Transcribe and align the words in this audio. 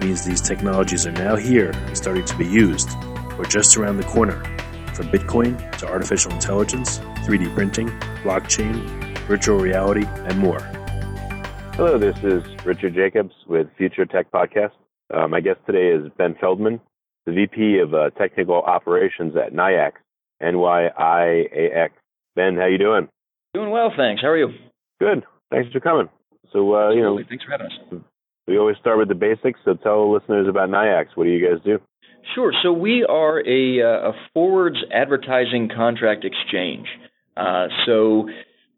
means 0.00 0.24
these 0.24 0.40
technologies 0.40 1.06
are 1.06 1.12
now 1.12 1.36
here 1.36 1.70
and 1.70 1.96
starting 1.96 2.24
to 2.24 2.36
be 2.36 2.46
used, 2.46 2.90
or 3.38 3.44
just 3.44 3.76
around 3.76 3.96
the 3.96 4.04
corner, 4.04 4.42
from 4.94 5.08
Bitcoin 5.08 5.56
to 5.78 5.86
artificial 5.86 6.32
intelligence, 6.32 6.98
3D 7.24 7.54
printing, 7.54 7.88
blockchain, 8.22 8.74
virtual 9.26 9.58
reality, 9.58 10.04
and 10.06 10.38
more. 10.38 10.60
Hello, 11.74 11.98
this 11.98 12.16
is 12.24 12.42
Richard 12.64 12.94
Jacobs 12.94 13.34
with 13.46 13.68
Future 13.76 14.04
Tech 14.04 14.30
Podcast. 14.32 14.72
Uh, 15.14 15.28
my 15.28 15.40
guest 15.40 15.60
today 15.66 15.88
is 15.88 16.10
Ben 16.18 16.34
Feldman, 16.40 16.80
the 17.26 17.32
VP 17.32 17.78
of 17.78 17.94
uh, 17.94 18.10
Technical 18.10 18.56
Operations 18.56 19.34
at 19.36 19.52
NYIAX, 19.52 19.92
N-Y-I-A-X. 20.42 21.94
Ben, 22.34 22.56
how 22.56 22.66
you 22.66 22.78
doing? 22.78 23.08
Doing 23.54 23.70
well, 23.70 23.92
thanks. 23.96 24.22
How 24.22 24.28
are 24.28 24.36
you? 24.38 24.48
Good. 25.00 25.24
Thanks 25.50 25.70
for 25.72 25.80
coming. 25.80 26.08
So, 26.52 26.74
uh, 26.74 26.90
you 26.90 27.02
know, 27.02 27.18
thanks 27.28 27.44
for 27.44 27.50
having 27.50 27.66
us. 27.66 28.02
We 28.48 28.58
always 28.58 28.78
start 28.78 28.96
with 28.96 29.08
the 29.08 29.14
basics, 29.14 29.60
so 29.64 29.74
tell 29.74 30.08
the 30.08 30.14
listeners 30.18 30.48
about 30.48 30.70
NYIAX. 30.70 31.08
What 31.14 31.24
do 31.24 31.30
you 31.30 31.46
guys 31.46 31.62
do? 31.62 31.78
Sure. 32.34 32.52
So 32.62 32.72
we 32.72 33.04
are 33.04 33.40
a, 33.46 33.82
uh, 33.82 34.10
a 34.10 34.12
forwards 34.32 34.78
advertising 34.92 35.68
contract 35.74 36.24
exchange. 36.24 36.86
Uh, 37.36 37.68
so 37.84 38.28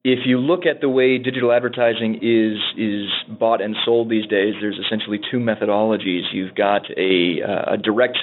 if 0.02 0.20
you 0.26 0.38
look 0.38 0.66
at 0.66 0.80
the 0.80 0.88
way 0.88 1.18
digital 1.18 1.52
advertising 1.52 2.16
is 2.16 2.58
is 2.76 3.06
bought 3.38 3.60
and 3.60 3.76
sold 3.84 4.10
these 4.10 4.26
days, 4.26 4.54
there's 4.60 4.78
essentially 4.84 5.20
two 5.30 5.38
methodologies. 5.38 6.22
You've 6.32 6.54
got 6.54 6.82
a, 6.96 7.40
uh, 7.42 7.74
a 7.74 7.76
direct 7.76 8.18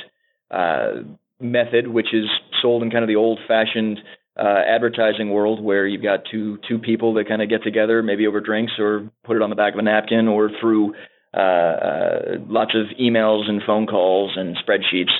uh, 0.51 1.03
method, 1.39 1.87
which 1.87 2.13
is 2.13 2.25
sold 2.61 2.83
in 2.83 2.91
kind 2.91 3.03
of 3.03 3.07
the 3.07 3.15
old-fashioned 3.15 3.99
uh, 4.37 4.61
advertising 4.67 5.29
world, 5.29 5.63
where 5.63 5.87
you've 5.87 6.03
got 6.03 6.21
two 6.29 6.59
two 6.67 6.77
people 6.77 7.13
that 7.15 7.27
kind 7.27 7.41
of 7.41 7.49
get 7.49 7.63
together, 7.63 8.03
maybe 8.03 8.27
over 8.27 8.41
drinks, 8.41 8.73
or 8.79 9.09
put 9.23 9.35
it 9.35 9.41
on 9.41 9.49
the 9.49 9.55
back 9.55 9.73
of 9.73 9.79
a 9.79 9.83
napkin, 9.83 10.27
or 10.27 10.49
through 10.59 10.93
uh, 11.37 11.39
uh, 11.39 12.19
lots 12.47 12.73
of 12.73 12.87
emails 12.99 13.47
and 13.47 13.61
phone 13.65 13.85
calls 13.85 14.31
and 14.35 14.57
spreadsheets, 14.57 15.13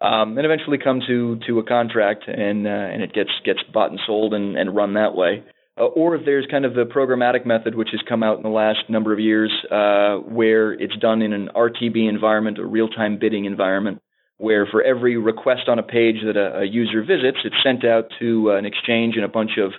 um, 0.00 0.38
and 0.38 0.44
eventually 0.44 0.78
come 0.78 1.00
to 1.06 1.38
to 1.46 1.58
a 1.58 1.64
contract, 1.64 2.24
and 2.28 2.66
uh, 2.66 2.70
and 2.70 3.02
it 3.02 3.12
gets 3.12 3.30
gets 3.44 3.58
bought 3.72 3.90
and 3.90 3.98
sold 4.06 4.34
and, 4.34 4.56
and 4.56 4.76
run 4.76 4.94
that 4.94 5.14
way. 5.16 5.42
Uh, 5.76 5.86
or 5.86 6.16
there's 6.18 6.46
kind 6.48 6.64
of 6.64 6.74
the 6.74 6.84
programmatic 6.84 7.44
method, 7.44 7.74
which 7.74 7.88
has 7.90 8.00
come 8.08 8.22
out 8.22 8.36
in 8.36 8.44
the 8.44 8.48
last 8.48 8.88
number 8.88 9.12
of 9.12 9.18
years, 9.18 9.50
uh, 9.72 10.16
where 10.18 10.72
it's 10.74 10.96
done 10.98 11.20
in 11.20 11.32
an 11.32 11.48
RTB 11.56 12.08
environment, 12.08 12.58
a 12.58 12.64
real-time 12.64 13.18
bidding 13.18 13.44
environment, 13.44 14.00
where 14.36 14.66
for 14.70 14.80
every 14.80 15.16
request 15.16 15.62
on 15.66 15.80
a 15.80 15.82
page 15.82 16.16
that 16.24 16.36
a, 16.36 16.60
a 16.60 16.64
user 16.64 17.02
visits, 17.02 17.38
it's 17.44 17.56
sent 17.64 17.84
out 17.84 18.04
to 18.20 18.50
an 18.50 18.64
exchange 18.64 19.16
and 19.16 19.24
a 19.24 19.28
bunch 19.28 19.58
of 19.58 19.72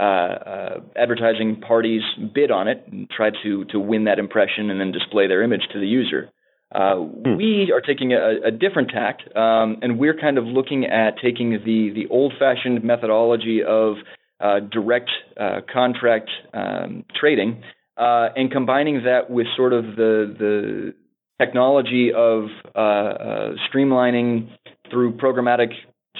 advertising 0.00 1.60
parties 1.60 2.02
bid 2.34 2.50
on 2.50 2.68
it 2.68 2.84
and 2.90 3.08
try 3.10 3.30
to 3.42 3.64
to 3.66 3.78
win 3.78 4.04
that 4.04 4.18
impression 4.18 4.70
and 4.70 4.80
then 4.80 4.92
display 4.92 5.26
their 5.26 5.42
image 5.42 5.62
to 5.72 5.78
the 5.78 5.86
user. 5.86 6.30
Uh, 6.72 6.96
hmm. 6.96 7.36
We 7.36 7.72
are 7.74 7.80
taking 7.80 8.12
a, 8.12 8.46
a 8.46 8.50
different 8.52 8.90
tact, 8.90 9.22
um, 9.36 9.78
and 9.82 9.98
we're 9.98 10.16
kind 10.16 10.38
of 10.38 10.44
looking 10.44 10.84
at 10.84 11.14
taking 11.20 11.50
the 11.50 11.90
the 11.92 12.06
old-fashioned 12.10 12.84
methodology 12.84 13.62
of 13.66 13.96
uh, 14.40 14.60
direct 14.60 15.10
uh, 15.38 15.60
contract 15.72 16.30
um, 16.54 17.04
trading 17.18 17.62
uh, 17.96 18.28
and 18.36 18.50
combining 18.50 19.02
that 19.02 19.30
with 19.30 19.46
sort 19.56 19.72
of 19.72 19.84
the 19.96 20.34
the 20.38 20.94
technology 21.38 22.12
of 22.14 22.44
streamlining 22.76 24.48
through 24.90 25.16
programmatic 25.16 25.72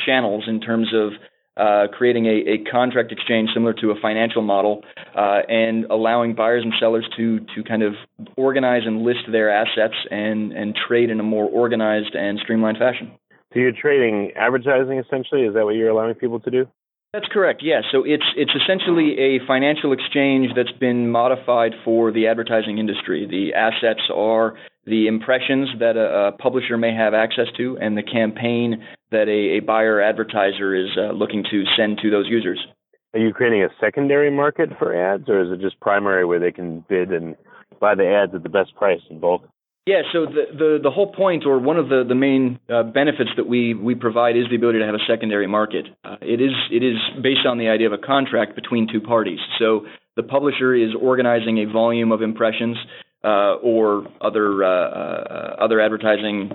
channels 0.04 0.44
in 0.48 0.60
terms 0.60 0.88
of 0.94 1.12
uh, 1.56 1.86
creating 1.92 2.26
a, 2.26 2.52
a, 2.52 2.70
contract 2.70 3.12
exchange 3.12 3.50
similar 3.52 3.72
to 3.74 3.90
a 3.90 3.94
financial 4.00 4.40
model 4.40 4.82
uh, 5.16 5.40
and 5.48 5.84
allowing 5.90 6.34
buyers 6.34 6.62
and 6.64 6.72
sellers 6.78 7.06
to 7.16 7.40
to 7.54 7.62
kind 7.64 7.82
of 7.82 7.94
organize 8.36 8.82
and 8.86 9.02
list 9.02 9.20
their 9.30 9.50
assets 9.50 9.94
and 10.10 10.52
and 10.52 10.74
trade 10.74 11.10
in 11.10 11.18
a 11.20 11.22
more 11.22 11.46
organized 11.46 12.14
and 12.14 12.38
streamlined 12.38 12.78
fashion. 12.78 13.10
So 13.52 13.58
you're 13.58 13.72
trading 13.72 14.32
advertising 14.36 14.98
essentially? 14.98 15.42
Is 15.42 15.54
that 15.54 15.64
what 15.64 15.74
you're 15.74 15.90
allowing 15.90 16.14
people 16.14 16.40
to 16.40 16.50
do? 16.50 16.68
That's 17.12 17.26
correct. 17.32 17.60
Yes. 17.64 17.84
So 17.90 18.04
it's 18.04 18.24
it's 18.36 18.52
essentially 18.54 19.18
a 19.18 19.46
financial 19.46 19.92
exchange 19.92 20.50
that's 20.54 20.70
been 20.78 21.10
modified 21.10 21.72
for 21.84 22.12
the 22.12 22.28
advertising 22.28 22.78
industry. 22.78 23.26
The 23.26 23.52
assets 23.52 24.02
are 24.14 24.54
the 24.86 25.08
impressions 25.08 25.68
that 25.80 25.96
a, 25.96 26.28
a 26.28 26.32
publisher 26.32 26.78
may 26.78 26.94
have 26.94 27.12
access 27.12 27.46
to, 27.56 27.76
and 27.80 27.96
the 27.96 28.04
campaign 28.04 28.84
that 29.10 29.26
a, 29.28 29.58
a 29.58 29.60
buyer 29.60 30.00
advertiser 30.00 30.74
is 30.74 30.90
uh, 30.96 31.12
looking 31.12 31.44
to 31.50 31.64
send 31.76 31.98
to 32.02 32.10
those 32.10 32.26
users. 32.28 32.64
Are 33.12 33.18
you 33.18 33.32
creating 33.32 33.64
a 33.64 33.68
secondary 33.80 34.30
market 34.30 34.70
for 34.78 34.94
ads, 34.94 35.28
or 35.28 35.40
is 35.42 35.50
it 35.50 35.60
just 35.60 35.80
primary 35.80 36.24
where 36.24 36.38
they 36.38 36.52
can 36.52 36.84
bid 36.88 37.10
and 37.10 37.34
buy 37.80 37.96
the 37.96 38.06
ads 38.06 38.36
at 38.36 38.44
the 38.44 38.48
best 38.48 38.74
price 38.76 39.00
in 39.10 39.18
bulk? 39.18 39.42
Yeah, 39.90 40.02
so 40.12 40.24
the, 40.24 40.44
the, 40.56 40.78
the 40.84 40.90
whole 40.90 41.10
point, 41.12 41.44
or 41.44 41.58
one 41.58 41.76
of 41.76 41.88
the 41.88 42.04
the 42.06 42.14
main 42.14 42.60
uh, 42.72 42.84
benefits 42.84 43.30
that 43.36 43.48
we 43.48 43.74
we 43.74 43.96
provide, 43.96 44.36
is 44.36 44.44
the 44.48 44.54
ability 44.54 44.78
to 44.78 44.86
have 44.86 44.94
a 44.94 45.04
secondary 45.04 45.48
market. 45.48 45.86
Uh, 46.04 46.14
it 46.20 46.40
is 46.40 46.52
it 46.70 46.84
is 46.84 46.94
based 47.20 47.44
on 47.44 47.58
the 47.58 47.68
idea 47.68 47.88
of 47.88 47.92
a 47.92 47.98
contract 47.98 48.54
between 48.54 48.86
two 48.86 49.00
parties. 49.00 49.40
So 49.58 49.86
the 50.14 50.22
publisher 50.22 50.76
is 50.76 50.90
organizing 50.94 51.58
a 51.58 51.64
volume 51.72 52.12
of 52.12 52.22
impressions 52.22 52.76
uh, 53.24 53.54
or 53.54 54.06
other 54.20 54.62
uh, 54.62 54.68
uh, 54.68 55.56
other 55.58 55.80
advertising 55.80 56.52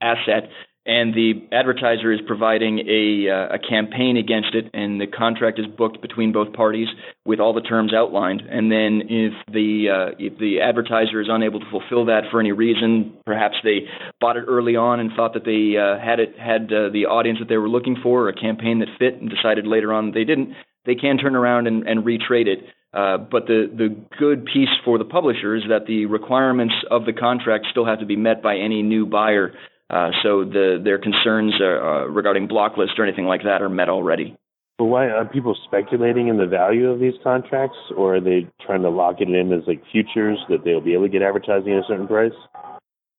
asset 0.00 0.48
and 0.86 1.14
the 1.14 1.48
advertiser 1.50 2.12
is 2.12 2.20
providing 2.26 2.80
a, 2.80 3.30
uh, 3.30 3.54
a 3.54 3.58
campaign 3.58 4.18
against 4.18 4.54
it, 4.54 4.70
and 4.74 5.00
the 5.00 5.06
contract 5.06 5.58
is 5.58 5.66
booked 5.66 6.02
between 6.02 6.30
both 6.30 6.52
parties 6.52 6.88
with 7.24 7.40
all 7.40 7.54
the 7.54 7.62
terms 7.62 7.94
outlined. 7.94 8.42
And 8.42 8.70
then, 8.70 9.02
if 9.08 9.32
the 9.50 9.88
uh, 9.88 10.14
if 10.18 10.38
the 10.38 10.60
advertiser 10.60 11.20
is 11.22 11.28
unable 11.30 11.60
to 11.60 11.70
fulfill 11.70 12.04
that 12.06 12.24
for 12.30 12.38
any 12.38 12.52
reason, 12.52 13.14
perhaps 13.24 13.56
they 13.64 13.88
bought 14.20 14.36
it 14.36 14.44
early 14.46 14.76
on 14.76 15.00
and 15.00 15.10
thought 15.16 15.32
that 15.34 15.44
they 15.44 15.78
uh, 15.78 15.98
had 16.04 16.20
it 16.20 16.38
had 16.38 16.72
uh, 16.72 16.90
the 16.92 17.06
audience 17.06 17.38
that 17.38 17.48
they 17.48 17.56
were 17.56 17.68
looking 17.68 17.96
for, 18.02 18.28
a 18.28 18.34
campaign 18.34 18.80
that 18.80 18.88
fit, 18.98 19.20
and 19.20 19.30
decided 19.30 19.66
later 19.66 19.92
on 19.92 20.12
they 20.12 20.24
didn't, 20.24 20.54
they 20.84 20.94
can 20.94 21.16
turn 21.16 21.34
around 21.34 21.66
and, 21.66 21.88
and 21.88 22.04
retrade 22.04 22.46
it. 22.46 22.58
Uh, 22.92 23.18
but 23.18 23.46
the, 23.46 23.68
the 23.76 23.88
good 24.20 24.44
piece 24.44 24.68
for 24.84 24.98
the 24.98 25.04
publisher 25.04 25.56
is 25.56 25.64
that 25.68 25.86
the 25.86 26.06
requirements 26.06 26.74
of 26.92 27.04
the 27.06 27.12
contract 27.12 27.66
still 27.70 27.84
have 27.84 27.98
to 27.98 28.06
be 28.06 28.14
met 28.14 28.40
by 28.40 28.56
any 28.56 28.82
new 28.82 29.04
buyer. 29.04 29.52
Uh, 29.90 30.10
so 30.22 30.44
the, 30.44 30.80
their 30.82 30.98
concerns 30.98 31.54
uh, 31.60 32.08
regarding 32.08 32.48
block 32.48 32.76
list 32.76 32.92
or 32.98 33.04
anything 33.04 33.26
like 33.26 33.42
that 33.44 33.62
are 33.62 33.68
met 33.68 33.88
already. 33.88 34.36
But 34.78 34.86
why 34.86 35.06
are 35.06 35.24
people 35.24 35.56
speculating 35.66 36.28
in 36.28 36.36
the 36.36 36.46
value 36.46 36.90
of 36.90 36.98
these 36.98 37.14
contracts, 37.22 37.76
or 37.96 38.16
are 38.16 38.20
they 38.20 38.48
trying 38.66 38.82
to 38.82 38.90
lock 38.90 39.20
it 39.20 39.28
in 39.28 39.52
as 39.52 39.62
like 39.68 39.82
futures 39.92 40.38
that 40.48 40.64
they'll 40.64 40.80
be 40.80 40.94
able 40.94 41.04
to 41.04 41.08
get 41.08 41.22
advertising 41.22 41.72
at 41.74 41.84
a 41.84 41.86
certain 41.86 42.08
price? 42.08 42.32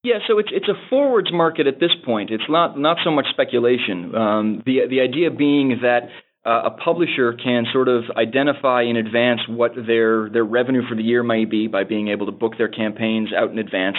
Yeah, 0.04 0.20
so 0.28 0.38
it's 0.38 0.50
it's 0.52 0.68
a 0.68 0.76
forwards 0.90 1.32
market 1.32 1.66
at 1.66 1.80
this 1.80 1.92
point. 2.04 2.30
It's 2.30 2.50
not 2.50 2.78
not 2.78 2.98
so 3.04 3.10
much 3.10 3.26
speculation. 3.32 4.14
Um, 4.14 4.64
the 4.66 4.82
the 4.90 5.00
idea 5.00 5.32
being 5.32 5.80
that 5.82 6.10
uh, 6.46 6.70
a 6.70 6.72
publisher 6.72 7.34
can 7.34 7.66
sort 7.72 7.88
of 7.88 8.04
identify 8.16 8.84
in 8.84 8.98
advance 8.98 9.40
what 9.48 9.72
their 9.76 10.30
their 10.30 10.44
revenue 10.44 10.82
for 10.88 10.96
the 10.96 11.04
year 11.04 11.24
may 11.24 11.46
be 11.46 11.68
by 11.68 11.86
being 11.86 12.10
able 12.10 12.26
to 12.26 12.34
book 12.34 12.54
their 12.58 12.68
campaigns 12.68 13.30
out 13.34 13.50
in 13.50 13.58
advance, 13.58 13.98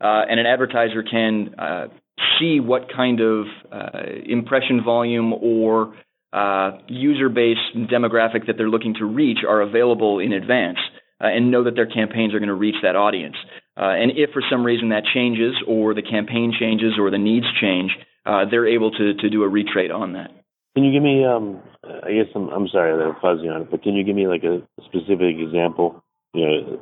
uh, 0.00 0.22
and 0.28 0.38
an 0.38 0.46
advertiser 0.46 1.02
can 1.02 1.54
uh, 1.58 1.88
see 2.38 2.60
what 2.60 2.92
kind 2.94 3.20
of 3.20 3.46
uh, 3.72 4.00
impression 4.26 4.82
volume 4.84 5.32
or 5.32 5.94
uh, 6.32 6.72
user 6.88 7.28
base 7.28 7.58
demographic 7.74 8.46
that 8.46 8.56
they're 8.56 8.68
looking 8.68 8.94
to 8.94 9.04
reach 9.04 9.38
are 9.48 9.60
available 9.60 10.18
in 10.18 10.32
advance 10.32 10.78
uh, 11.20 11.26
and 11.26 11.50
know 11.50 11.64
that 11.64 11.74
their 11.74 11.86
campaigns 11.86 12.34
are 12.34 12.38
going 12.38 12.48
to 12.48 12.54
reach 12.54 12.76
that 12.82 12.96
audience. 12.96 13.36
Uh, 13.76 13.94
and 13.94 14.12
if 14.16 14.30
for 14.30 14.42
some 14.50 14.64
reason 14.64 14.90
that 14.90 15.04
changes, 15.14 15.54
or 15.66 15.94
the 15.94 16.02
campaign 16.02 16.52
changes, 16.58 16.94
or 16.98 17.10
the 17.10 17.18
needs 17.18 17.46
change, 17.60 17.92
uh, 18.26 18.44
they're 18.50 18.66
able 18.66 18.90
to, 18.90 19.14
to 19.14 19.30
do 19.30 19.42
a 19.44 19.48
retrade 19.48 19.94
on 19.94 20.12
that. 20.12 20.30
Can 20.74 20.84
you 20.84 20.92
give 20.92 21.02
me, 21.02 21.24
um, 21.24 21.60
I 21.84 22.12
guess 22.12 22.26
I'm, 22.34 22.48
I'm 22.48 22.68
sorry 22.68 22.96
that 22.96 23.02
I'm 23.02 23.16
fuzzy 23.20 23.48
on 23.48 23.62
it, 23.62 23.70
but 23.70 23.82
can 23.82 23.94
you 23.94 24.04
give 24.04 24.14
me 24.14 24.26
like 24.26 24.44
a 24.44 24.62
specific 24.84 25.36
example, 25.38 26.04
you 26.34 26.46
know, 26.46 26.80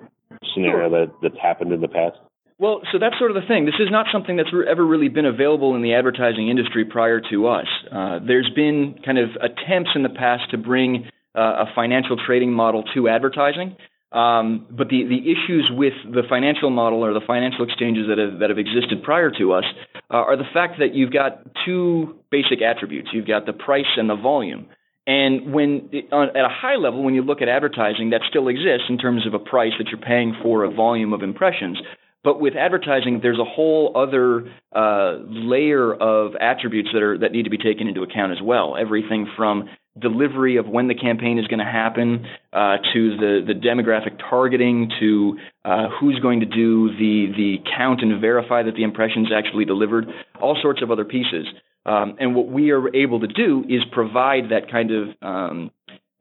scenario 0.55 0.89
sure. 0.89 1.06
that, 1.06 1.12
that's 1.23 1.41
happened 1.41 1.73
in 1.73 1.81
the 1.81 1.89
past? 1.89 2.17
Well, 2.58 2.81
so 2.91 2.99
that's 2.99 3.19
sort 3.19 3.31
of 3.31 3.35
the 3.35 3.47
thing. 3.47 3.67
This 3.67 3.81
is 3.81 3.91
not 3.91 4.06
something 4.11 4.37
that's 4.37 4.49
ever 4.49 4.85
really 4.85 5.08
been 5.08 5.26
available 5.26 5.76
in 5.76 5.82
the 5.82 5.93
advertising 5.93 6.49
industry 6.49 6.87
prior 6.87 7.20
to 7.31 7.49
us. 7.49 7.67
Uh, 7.93 8.19
there's 8.26 8.50
been 8.55 8.99
kind 9.05 9.19
of 9.19 9.31
attempts 9.37 9.91
in 9.94 10.03
the 10.03 10.08
past 10.08 10.50
to 10.53 10.58
bring 10.58 11.11
uh, 11.37 11.41
a 11.41 11.67
financial 11.75 12.17
trading 12.17 12.53
model 12.53 12.82
to 12.94 13.08
advertising. 13.08 13.76
Um, 14.11 14.67
but 14.70 14.88
the, 14.88 15.05
the 15.05 15.31
issues 15.31 15.70
with 15.70 15.93
the 16.11 16.23
financial 16.31 16.70
model 16.70 17.05
or 17.05 17.12
the 17.12 17.20
financial 17.26 17.64
exchanges 17.64 18.06
that 18.08 18.17
have, 18.17 18.38
that 18.38 18.49
have 18.49 18.58
existed 18.58 19.03
prior 19.03 19.31
to 19.38 19.53
us 19.53 19.64
uh, 20.11 20.17
are 20.17 20.37
the 20.38 20.49
fact 20.55 20.79
that 20.79 20.94
you've 20.94 21.12
got 21.12 21.43
two 21.67 22.17
basic 22.31 22.62
attributes. 22.62 23.11
You've 23.12 23.26
got 23.26 23.44
the 23.44 23.53
price 23.53 23.85
and 23.99 24.08
the 24.08 24.17
volume. 24.17 24.69
And 25.06 25.53
when 25.53 25.91
on, 26.11 26.31
at 26.31 26.44
a 26.44 26.49
high 26.49 26.76
level, 26.76 27.03
when 27.03 27.14
you 27.14 27.23
look 27.23 27.43
at 27.43 27.49
advertising, 27.49 28.11
that 28.11 28.23
still 28.31 28.49
exists 28.49 28.87
in 28.88 28.97
terms 28.97 29.26
of 29.26 29.35
a 29.35 29.38
price 29.38 29.73
that 29.79 29.88
you're 29.88 30.00
paying 30.00 30.35
for 30.43 30.64
a 30.64 30.70
volume 30.70 31.12
of 31.12 31.23
impressions. 31.23 31.79
But 32.26 32.40
with 32.40 32.56
advertising, 32.56 33.20
there's 33.23 33.38
a 33.38 33.44
whole 33.44 33.93
other 33.94 34.52
uh, 34.75 35.19
layer 35.28 35.94
of 35.94 36.32
attributes 36.34 36.88
that 36.93 37.00
are 37.00 37.17
that 37.19 37.31
need 37.31 37.44
to 37.44 37.50
be 37.50 37.56
taken 37.56 37.87
into 37.87 38.02
account 38.02 38.32
as 38.32 38.38
well. 38.43 38.76
Everything 38.76 39.28
from 39.37 39.69
delivery 39.96 40.56
of 40.56 40.67
when 40.67 40.88
the 40.88 40.96
campaign 40.96 41.38
is 41.38 41.46
going 41.46 41.61
to 41.61 41.64
happen 41.64 42.26
uh, 42.52 42.78
to 42.93 43.17
the 43.17 43.44
the 43.46 43.55
demographic 43.55 44.19
targeting 44.28 44.90
to 44.99 45.38
uh, 45.64 45.87
who's 46.00 46.19
going 46.19 46.40
to 46.40 46.46
do 46.46 46.88
the 46.99 47.32
the 47.37 47.56
count 47.78 48.02
and 48.02 48.20
verify 48.20 48.64
that 48.64 48.75
the 48.75 48.82
impressions 48.82 49.29
actually 49.32 49.64
delivered. 49.64 50.08
All 50.43 50.58
sorts 50.61 50.82
of 50.82 50.90
other 50.90 51.05
pieces. 51.05 51.46
Um, 51.87 52.17
and 52.19 52.34
what 52.34 52.49
we 52.49 52.72
are 52.72 52.93
able 52.93 53.20
to 53.20 53.29
do 53.29 53.64
is 53.69 53.82
provide 53.93 54.50
that 54.50 54.69
kind 54.69 54.90
of 54.90 55.08
um, 55.22 55.70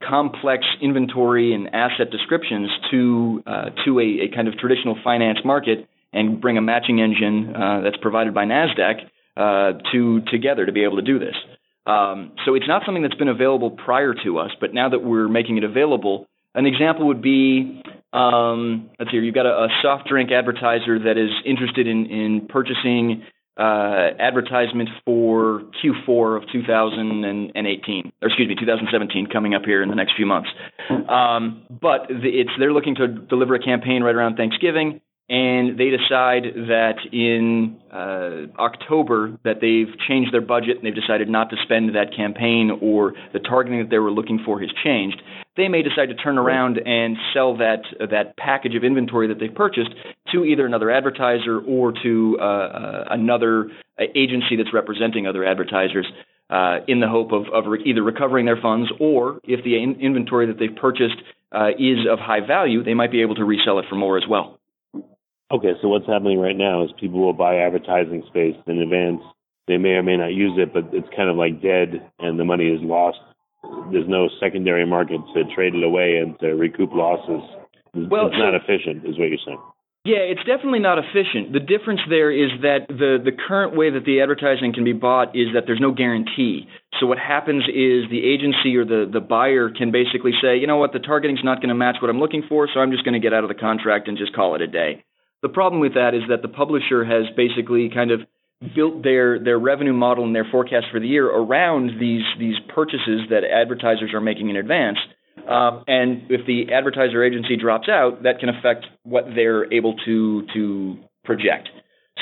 complex 0.07 0.65
inventory 0.83 1.55
and 1.55 1.73
asset 1.73 2.11
descriptions 2.11 2.69
to 2.91 3.41
uh, 3.47 3.69
to 3.85 3.99
a, 3.99 4.25
a, 4.25 4.35
kind 4.35 4.47
of 4.47 4.55
traditional 4.59 4.95
finance 5.03 5.39
market 5.43 5.89
and 6.15 6.41
bring 6.41 6.57
a 6.57 6.61
matching 6.61 6.99
engine 6.99 7.55
uh, 7.55 7.81
that's 7.83 7.97
provided 7.97 8.33
by 8.33 8.45
Nasdaq 8.45 9.01
uh, 9.37 9.79
to 9.91 10.21
together 10.31 10.65
to 10.65 10.71
be 10.71 10.83
able 10.83 10.95
to 10.95 11.03
do 11.03 11.19
this. 11.19 11.35
Um, 11.85 12.31
so 12.45 12.55
it's 12.55 12.67
not 12.67 12.81
something 12.85 13.03
that's 13.03 13.15
been 13.15 13.27
available 13.27 13.69
prior 13.69 14.15
to 14.23 14.39
us, 14.39 14.49
but 14.59 14.73
now 14.73 14.89
that 14.89 15.03
we're 15.03 15.27
making 15.27 15.57
it 15.57 15.63
available, 15.63 16.25
an 16.55 16.65
example 16.65 17.07
would 17.07 17.21
be 17.21 17.83
um, 18.13 18.89
let's 18.97 19.11
see, 19.11 19.17
you've 19.17 19.35
got 19.35 19.45
a, 19.45 19.65
a, 19.65 19.67
soft 19.81 20.07
drink 20.07 20.31
advertiser 20.31 20.99
that 20.99 21.17
is 21.17 21.29
interested 21.45 21.85
in, 21.85 22.05
in 22.05 22.47
purchasing 22.47 23.23
uh, 23.57 24.11
advertisement 24.19 24.87
for 25.03 25.63
Q4 25.83 26.37
of 26.37 26.43
2018, 26.49 28.11
or 28.21 28.27
excuse 28.27 28.47
me, 28.47 28.55
2017, 28.55 29.27
coming 29.27 29.53
up 29.53 29.63
here 29.65 29.83
in 29.83 29.89
the 29.89 29.95
next 29.95 30.13
few 30.15 30.25
months. 30.25 30.49
Um, 30.89 31.65
but 31.69 32.07
the, 32.07 32.29
it's 32.29 32.51
they're 32.57 32.73
looking 32.73 32.95
to 32.95 33.07
deliver 33.07 33.55
a 33.55 33.59
campaign 33.59 34.01
right 34.01 34.15
around 34.15 34.37
Thanksgiving 34.37 35.01
and 35.27 35.79
they 35.79 35.89
decide 35.89 36.43
that 36.69 36.97
in 37.11 37.77
uh, 37.91 38.61
October 38.61 39.39
that 39.43 39.55
they've 39.59 39.91
changed 40.07 40.31
their 40.31 40.41
budget 40.41 40.77
and 40.77 40.85
they've 40.85 40.93
decided 40.93 41.27
not 41.27 41.49
to 41.49 41.55
spend 41.63 41.95
that 41.95 42.15
campaign 42.15 42.77
or 42.79 43.13
the 43.33 43.39
targeting 43.39 43.79
that 43.79 43.89
they 43.89 43.97
were 43.97 44.11
looking 44.11 44.39
for 44.45 44.59
has 44.59 44.69
changed, 44.83 45.19
they 45.57 45.67
may 45.67 45.81
decide 45.81 46.07
to 46.07 46.15
turn 46.15 46.37
around 46.37 46.77
and 46.77 47.17
sell 47.33 47.57
that 47.57 47.81
uh, 47.99 48.05
that 48.05 48.37
package 48.37 48.75
of 48.75 48.83
inventory 48.83 49.27
that 49.27 49.39
they've 49.39 49.55
purchased 49.55 49.89
to 50.31 50.45
either 50.45 50.65
another 50.65 50.91
advertiser 50.91 51.59
or 51.59 51.91
to 52.03 52.37
uh, 52.39 52.43
uh 52.43 53.05
another 53.09 53.71
uh, 53.99 54.03
agency 54.15 54.55
that's 54.57 54.73
representing 54.73 55.25
other 55.25 55.43
advertisers. 55.43 56.05
Uh, 56.47 56.77
in 56.87 56.99
the 56.99 57.07
hope 57.07 57.31
of, 57.31 57.45
of 57.51 57.65
re- 57.65 57.81
either 57.87 58.03
recovering 58.03 58.45
their 58.45 58.61
funds 58.61 58.87
or 58.99 59.39
if 59.45 59.63
the 59.63 59.81
in- 59.81 59.99
inventory 59.99 60.45
that 60.45 60.59
they've 60.59 60.75
purchased 60.79 61.17
is 61.79 62.05
of 62.07 62.19
high 62.19 62.45
value, 62.45 62.83
they 62.83 62.93
might 62.93 63.11
be 63.11 63.23
able 63.23 63.33
to 63.33 63.43
resell 63.43 63.79
it 63.79 63.85
for 63.89 63.95
more 63.95 64.15
as 64.15 64.25
well. 64.29 64.59
Okay, 65.51 65.73
so 65.81 65.87
what's 65.87 66.07
happening 66.07 66.39
right 66.39 66.57
now 66.57 66.83
is 66.83 66.89
people 66.99 67.19
will 67.19 67.33
buy 67.33 67.57
advertising 67.57 68.23
space 68.27 68.55
in 68.65 68.81
advance. 68.81 69.21
They 69.67 69.77
may 69.77 69.89
or 69.89 70.03
may 70.03 70.17
not 70.17 70.33
use 70.33 70.53
it, 70.57 70.73
but 70.73 70.89
it's 70.91 71.07
kind 71.15 71.29
of 71.29 71.37
like 71.37 71.61
dead 71.61 72.01
and 72.19 72.39
the 72.39 72.45
money 72.45 72.65
is 72.67 72.81
lost. 72.81 73.19
There's 73.91 74.07
no 74.07 74.29
secondary 74.39 74.85
market 74.85 75.21
to 75.33 75.43
trade 75.55 75.75
it 75.75 75.83
away 75.83 76.17
and 76.17 76.37
to 76.39 76.53
recoup 76.55 76.91
losses. 76.93 77.41
Well, 77.93 78.27
it's 78.27 78.37
not 78.37 78.53
efficient, 78.53 79.05
is 79.05 79.17
what 79.17 79.29
you're 79.29 79.41
saying. 79.45 79.61
Yeah, 80.05 80.21
it's 80.21 80.45
definitely 80.45 80.85
not 80.85 80.99
efficient. 80.99 81.53
The 81.53 81.59
difference 81.59 82.01
there 82.09 82.29
is 82.29 82.51
that 82.61 82.85
the, 82.89 83.17
the 83.17 83.31
current 83.31 83.75
way 83.75 83.89
that 83.89 84.05
the 84.05 84.21
advertising 84.21 84.73
can 84.73 84.83
be 84.83 84.93
bought 84.93 85.35
is 85.35 85.53
that 85.55 85.63
there's 85.65 85.81
no 85.81 85.91
guarantee. 85.91 86.67
So 86.99 87.07
what 87.07 87.17
happens 87.17 87.63
is 87.65 88.05
the 88.09 88.21
agency 88.21 88.77
or 88.77 88.85
the, 88.85 89.09
the 89.11 89.19
buyer 89.19 89.69
can 89.69 89.91
basically 89.91 90.33
say, 90.41 90.57
you 90.57 90.67
know 90.67 90.77
what, 90.77 90.93
the 90.93 90.99
targeting's 90.99 91.43
not 91.43 91.57
going 91.57 91.69
to 91.69 91.75
match 91.75 91.97
what 92.01 92.09
I'm 92.09 92.19
looking 92.19 92.43
for, 92.47 92.69
so 92.71 92.81
I'm 92.81 92.91
just 92.91 93.03
going 93.03 93.13
to 93.13 93.19
get 93.19 93.33
out 93.33 93.43
of 93.43 93.49
the 93.49 93.57
contract 93.57 94.07
and 94.07 94.17
just 94.17 94.33
call 94.33 94.53
it 94.53 94.61
a 94.61 94.67
day. 94.67 95.04
The 95.45 95.49
problem 95.49 95.79
with 95.79 95.93
that 95.93 96.15
is 96.15 96.23
that 96.29 96.41
the 96.41 96.47
publisher 96.47 97.05
has 97.05 97.25
basically 97.37 97.91
kind 97.93 98.09
of 98.09 98.21
built 98.73 99.03
their 99.03 99.37
their 99.37 99.59
revenue 99.59 99.93
model 99.93 100.23
and 100.25 100.33
their 100.33 100.47
forecast 100.51 100.87
for 100.91 100.99
the 100.99 101.05
year 101.07 101.27
around 101.29 101.99
these 101.99 102.23
these 102.39 102.55
purchases 102.73 103.29
that 103.29 103.43
advertisers 103.43 104.11
are 104.15 104.21
making 104.21 104.49
in 104.49 104.55
advance. 104.55 104.97
Um, 105.47 105.83
and 105.85 106.31
if 106.31 106.47
the 106.47 106.73
advertiser 106.73 107.23
agency 107.23 107.57
drops 107.57 107.87
out, 107.87 108.23
that 108.23 108.39
can 108.39 108.49
affect 108.49 108.87
what 109.03 109.25
they're 109.35 109.71
able 109.71 109.95
to 110.05 110.47
to 110.55 110.97
project. 111.23 111.69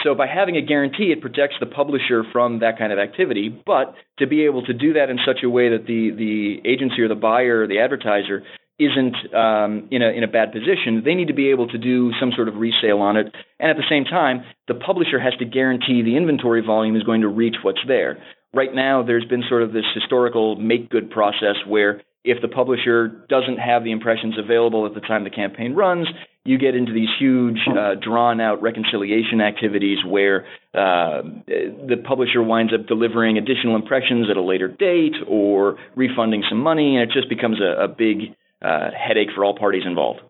So 0.03 0.15
by 0.15 0.27
having 0.27 0.57
a 0.57 0.61
guarantee, 0.61 1.13
it 1.13 1.21
protects 1.21 1.55
the 1.61 1.65
publisher 1.65 2.25
from 2.33 2.59
that 2.59 2.77
kind 2.77 2.91
of 2.91 2.99
activity. 2.99 3.47
But 3.65 3.95
to 4.19 4.27
be 4.27 4.43
able 4.43 4.65
to 4.65 4.73
do 4.73 4.91
that 4.93 5.09
in 5.09 5.17
such 5.25 5.43
a 5.45 5.49
way 5.49 5.69
that 5.69 5.85
the 5.87 6.11
the 6.11 6.69
agency 6.69 6.99
or 6.99 7.07
the 7.07 7.15
buyer 7.15 7.61
or 7.61 7.67
the 7.67 7.79
advertiser 7.79 8.43
isn't 8.79 9.15
um, 9.33 9.87
in 9.91 10.01
a 10.01 10.09
in 10.09 10.23
a 10.23 10.27
bad 10.27 10.51
position, 10.51 11.03
they 11.05 11.13
need 11.13 11.27
to 11.27 11.33
be 11.33 11.49
able 11.49 11.67
to 11.67 11.77
do 11.77 12.11
some 12.19 12.31
sort 12.35 12.47
of 12.47 12.55
resale 12.55 12.99
on 12.99 13.17
it. 13.17 13.27
And 13.59 13.69
at 13.69 13.77
the 13.77 13.87
same 13.89 14.03
time, 14.05 14.43
the 14.67 14.73
publisher 14.73 15.19
has 15.19 15.33
to 15.39 15.45
guarantee 15.45 16.01
the 16.01 16.17
inventory 16.17 16.61
volume 16.65 16.95
is 16.95 17.03
going 17.03 17.21
to 17.21 17.27
reach 17.27 17.55
what's 17.61 17.83
there. 17.87 18.17
Right 18.53 18.73
now, 18.73 19.03
there's 19.03 19.25
been 19.25 19.43
sort 19.47 19.63
of 19.63 19.73
this 19.73 19.85
historical 19.93 20.55
make 20.55 20.89
good 20.89 21.09
process 21.09 21.55
where 21.67 22.01
if 22.23 22.41
the 22.41 22.47
publisher 22.47 23.07
doesn't 23.27 23.57
have 23.57 23.83
the 23.83 23.91
impressions 23.91 24.35
available 24.39 24.85
at 24.85 24.93
the 24.93 25.01
time 25.01 25.23
the 25.23 25.29
campaign 25.29 25.75
runs, 25.75 26.07
you 26.45 26.57
get 26.57 26.75
into 26.75 26.93
these 26.93 27.09
huge, 27.19 27.57
uh, 27.67 27.95
drawn 27.95 28.39
out 28.39 28.61
reconciliation 28.61 29.41
activities 29.41 29.97
where 30.07 30.45
uh, 30.73 31.21
the 31.47 32.01
publisher 32.05 32.41
winds 32.41 32.73
up 32.73 32.87
delivering 32.87 33.37
additional 33.37 33.75
impressions 33.75 34.27
at 34.29 34.37
a 34.37 34.41
later 34.41 34.67
date 34.67 35.15
or 35.27 35.77
refunding 35.95 36.43
some 36.49 36.59
money, 36.59 36.95
and 36.95 37.09
it 37.09 37.13
just 37.13 37.29
becomes 37.29 37.59
a, 37.59 37.83
a 37.83 37.87
big 37.87 38.35
uh, 38.63 38.89
headache 38.91 39.29
for 39.35 39.43
all 39.43 39.57
parties 39.57 39.83
involved. 39.85 40.21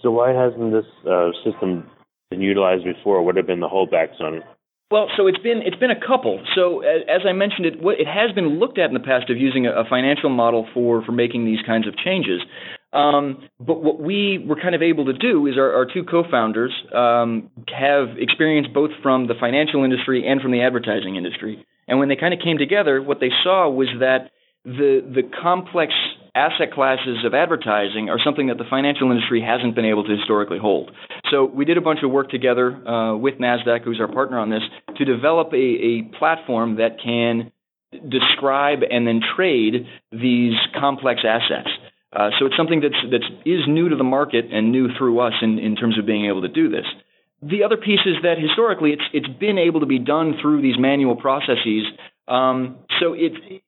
So 0.00 0.10
why 0.10 0.32
hasn't 0.32 0.72
this 0.72 0.86
uh, 1.10 1.30
system 1.44 1.90
been 2.30 2.40
utilized 2.40 2.84
before? 2.84 3.22
What 3.22 3.36
have 3.36 3.46
been 3.46 3.60
the 3.60 3.68
holdbacks 3.68 4.20
on 4.20 4.34
it? 4.34 4.42
Well, 4.90 5.08
so 5.16 5.26
it's 5.26 5.38
been 5.38 5.62
it's 5.64 5.76
been 5.76 5.90
a 5.90 5.98
couple. 5.98 6.40
So 6.54 6.80
as 6.82 7.22
I 7.26 7.32
mentioned, 7.32 7.66
it 7.66 7.74
it 7.82 8.06
has 8.06 8.32
been 8.32 8.60
looked 8.60 8.78
at 8.78 8.86
in 8.86 8.94
the 8.94 9.00
past 9.00 9.30
of 9.30 9.38
using 9.38 9.66
a, 9.66 9.82
financial 9.88 10.28
model 10.28 10.68
for 10.74 11.02
for 11.04 11.12
making 11.12 11.46
these 11.46 11.58
kinds 11.66 11.88
of 11.88 11.96
changes. 11.96 12.42
Um, 12.92 13.48
but 13.58 13.82
what 13.82 13.98
we 13.98 14.38
were 14.46 14.54
kind 14.54 14.74
of 14.74 14.82
able 14.82 15.06
to 15.06 15.12
do 15.12 15.48
is 15.48 15.56
our, 15.58 15.74
our 15.74 15.84
two 15.84 16.04
co-founders 16.04 16.70
um, 16.94 17.50
have 17.66 18.16
experience 18.18 18.68
both 18.72 18.90
from 19.02 19.26
the 19.26 19.34
financial 19.34 19.82
industry 19.82 20.24
and 20.28 20.40
from 20.40 20.52
the 20.52 20.62
advertising 20.62 21.16
industry. 21.16 21.66
And 21.88 21.98
when 21.98 22.08
they 22.08 22.14
kind 22.14 22.32
of 22.32 22.38
came 22.38 22.58
together, 22.58 23.02
what 23.02 23.18
they 23.18 23.30
saw 23.42 23.68
was 23.68 23.88
that 23.98 24.30
the 24.64 25.02
the 25.02 25.22
complex 25.42 25.92
asset 26.34 26.72
classes 26.72 27.24
of 27.24 27.32
advertising 27.34 28.10
are 28.10 28.18
something 28.24 28.48
that 28.48 28.58
the 28.58 28.64
financial 28.68 29.10
industry 29.10 29.40
hasn't 29.40 29.74
been 29.74 29.84
able 29.84 30.04
to 30.04 30.16
historically 30.16 30.58
hold. 30.58 30.90
So 31.30 31.44
we 31.44 31.64
did 31.64 31.78
a 31.78 31.80
bunch 31.80 32.00
of 32.02 32.10
work 32.10 32.30
together 32.30 32.74
uh, 32.86 33.16
with 33.16 33.34
Nasdaq, 33.34 33.84
who's 33.84 34.00
our 34.00 34.08
partner 34.12 34.38
on 34.38 34.50
this, 34.50 34.62
to 34.96 35.04
develop 35.04 35.52
a, 35.52 35.56
a 35.56 36.02
platform 36.18 36.76
that 36.76 36.96
can 37.02 37.52
describe 38.08 38.80
and 38.88 39.06
then 39.06 39.20
trade 39.36 39.86
these 40.10 40.54
complex 40.78 41.20
assets. 41.26 41.68
Uh, 42.12 42.30
so 42.38 42.46
it's 42.46 42.56
something 42.56 42.80
that's 42.80 42.94
that 43.10 43.22
is 43.44 43.60
new 43.66 43.88
to 43.88 43.96
the 43.96 44.04
market 44.04 44.46
and 44.52 44.70
new 44.70 44.88
through 44.96 45.20
us 45.20 45.34
in, 45.42 45.58
in 45.58 45.74
terms 45.74 45.98
of 45.98 46.06
being 46.06 46.26
able 46.26 46.42
to 46.42 46.48
do 46.48 46.68
this. 46.68 46.86
The 47.42 47.64
other 47.64 47.76
piece 47.76 48.00
is 48.06 48.16
that 48.22 48.36
historically 48.38 48.92
it's 48.92 49.02
it's 49.12 49.28
been 49.38 49.58
able 49.58 49.80
to 49.80 49.86
be 49.86 49.98
done 49.98 50.34
through 50.40 50.62
these 50.62 50.78
manual 50.78 51.16
processes. 51.16 51.84
Um, 52.26 52.78
so 53.00 53.14
it 53.14 53.62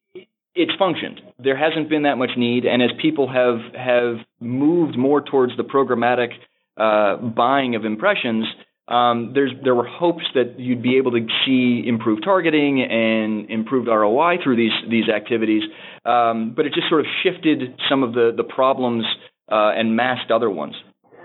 it's 0.57 0.73
functioned. 0.79 1.21
There 1.39 1.57
hasn't 1.57 1.89
been 1.89 2.03
that 2.03 2.17
much 2.17 2.31
need, 2.37 2.65
and 2.65 2.83
as 2.83 2.91
people 3.01 3.29
have 3.29 3.61
have 3.75 4.25
moved 4.41 4.97
more 4.99 5.21
towards 5.21 5.57
the 5.57 5.63
programmatic 5.65 6.31
uh, 6.77 7.17
buying 7.23 7.75
of 7.75 7.85
impressions, 7.85 8.47
um, 8.89 9.35
there 9.35 9.75
were 9.75 9.87
hopes 9.87 10.25
that 10.35 10.59
you'd 10.59 10.83
be 10.83 10.97
able 10.97 11.11
to 11.13 11.27
see 11.45 11.87
improved 11.87 12.23
targeting 12.25 12.83
and 12.83 13.51
improved 13.51 13.89
ROI 13.89 14.37
through 14.43 14.57
these 14.57 14.73
these 14.91 15.09
activities, 15.09 15.63
um, 16.05 16.55
but 16.57 16.67
it 16.67 16.73
just 16.73 16.89
sort 16.89 17.01
of 17.01 17.07
shifted 17.23 17.79
some 17.89 18.03
of 18.03 18.15
the 18.15 18.33
the 18.37 18.45
problems 18.45 19.05
uh, 19.51 19.73
and 19.77 19.95
masked 19.95 20.31
other 20.31 20.51
ones. 20.51 20.75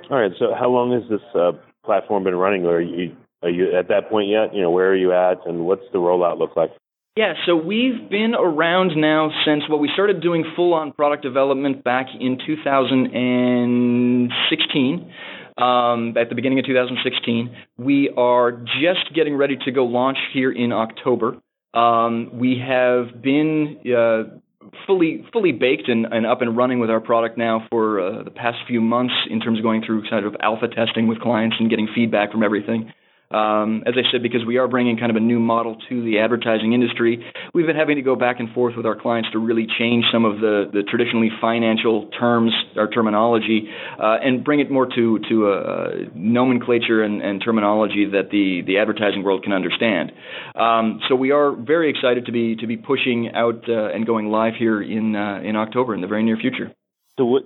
All 0.09 0.19
right. 0.19 0.31
So 0.37 0.53
how 0.57 0.69
long 0.69 0.91
has 0.91 1.09
this 1.09 1.25
uh, 1.33 1.51
platform 1.85 2.23
been 2.23 2.35
running, 2.35 2.65
are 2.65 2.81
you 2.81 3.15
are 3.43 3.49
you 3.49 3.75
at 3.77 3.87
that 3.87 4.09
point 4.09 4.29
yet? 4.29 4.53
You 4.53 4.61
know, 4.61 4.71
where 4.71 4.89
are 4.89 4.95
you 4.95 5.13
at, 5.13 5.45
and 5.45 5.65
what's 5.65 5.85
the 5.93 5.99
rollout 5.99 6.37
look 6.37 6.55
like? 6.55 6.71
Yeah, 7.17 7.33
so 7.45 7.57
we've 7.57 8.09
been 8.09 8.35
around 8.35 8.93
now 8.95 9.31
since 9.45 9.63
well, 9.69 9.79
we 9.79 9.89
started 9.93 10.21
doing 10.21 10.45
full-on 10.55 10.93
product 10.93 11.23
development 11.23 11.83
back 11.83 12.07
in 12.17 12.37
2016. 12.37 15.11
Um, 15.57 16.15
at 16.17 16.29
the 16.29 16.35
beginning 16.35 16.59
of 16.59 16.65
2016, 16.65 17.53
we 17.77 18.09
are 18.15 18.53
just 18.53 19.13
getting 19.13 19.35
ready 19.35 19.57
to 19.65 19.71
go 19.71 19.83
launch 19.83 20.19
here 20.33 20.53
in 20.53 20.71
October. 20.71 21.35
Um, 21.73 22.39
we 22.39 22.63
have 22.65 23.21
been 23.21 23.79
uh, 23.93 24.23
fully 24.87 25.25
fully 25.33 25.51
baked 25.51 25.89
and, 25.89 26.05
and, 26.05 26.25
up 26.25 26.41
and 26.41 26.55
running 26.55 26.79
with 26.79 26.89
our 26.89 27.01
product 27.01 27.37
now 27.37 27.67
for 27.69 27.99
uh, 27.99 28.23
the 28.23 28.31
past 28.31 28.59
few 28.69 28.79
months 28.79 29.15
in 29.29 29.41
terms 29.41 29.57
of 29.57 29.63
going 29.63 29.83
through 29.85 30.09
kind 30.09 30.25
of 30.25 30.37
alpha 30.41 30.69
testing 30.69 31.09
with 31.09 31.19
clients 31.19 31.57
and 31.59 31.69
getting 31.69 31.89
feedback 31.93 32.31
from 32.31 32.41
everything. 32.41 32.93
Um, 33.33 33.83
as 33.85 33.93
I 33.97 34.09
said, 34.11 34.21
because 34.21 34.45
we 34.45 34.57
are 34.57 34.67
bringing 34.67 34.97
kind 34.97 35.09
of 35.09 35.15
a 35.15 35.21
new 35.21 35.39
model 35.39 35.77
to 35.89 36.03
the 36.03 36.19
advertising 36.19 36.73
industry, 36.73 37.23
we've 37.53 37.65
been 37.65 37.75
having 37.75 37.95
to 37.95 38.01
go 38.01 38.15
back 38.15 38.39
and 38.39 38.51
forth 38.53 38.75
with 38.75 38.85
our 38.85 38.95
clients 38.95 39.29
to 39.31 39.39
really 39.39 39.67
change 39.79 40.05
some 40.11 40.25
of 40.25 40.39
the, 40.39 40.69
the 40.71 40.83
traditionally 40.83 41.29
financial 41.39 42.09
terms 42.19 42.51
or 42.75 42.87
terminology 42.87 43.69
uh, 43.99 44.17
and 44.21 44.43
bring 44.43 44.59
it 44.59 44.69
more 44.69 44.85
to 44.85 45.19
to 45.29 45.51
a, 45.51 45.91
nomenclature 46.15 47.03
and, 47.03 47.21
and, 47.21 47.41
terminology 47.41 48.05
that 48.11 48.29
the 48.31 48.61
the 48.67 48.77
advertising 48.77 49.23
world 49.23 49.43
can 49.43 49.53
understand. 49.53 50.11
Um, 50.55 50.99
so 51.07 51.15
we 51.15 51.31
are 51.31 51.55
very 51.55 51.89
excited 51.89 52.25
to 52.25 52.31
be 52.31 52.55
to 52.57 52.67
be 52.67 52.77
pushing 52.77 53.31
out 53.33 53.63
uh, 53.67 53.87
and 53.87 54.05
going 54.05 54.29
live 54.29 54.53
here 54.57 54.81
in 54.81 55.15
uh, 55.15 55.41
in 55.43 55.55
October 55.55 55.95
in 55.95 56.01
the 56.01 56.07
very 56.07 56.23
near 56.23 56.37
future. 56.37 56.71
So 57.17 57.25
what 57.25 57.43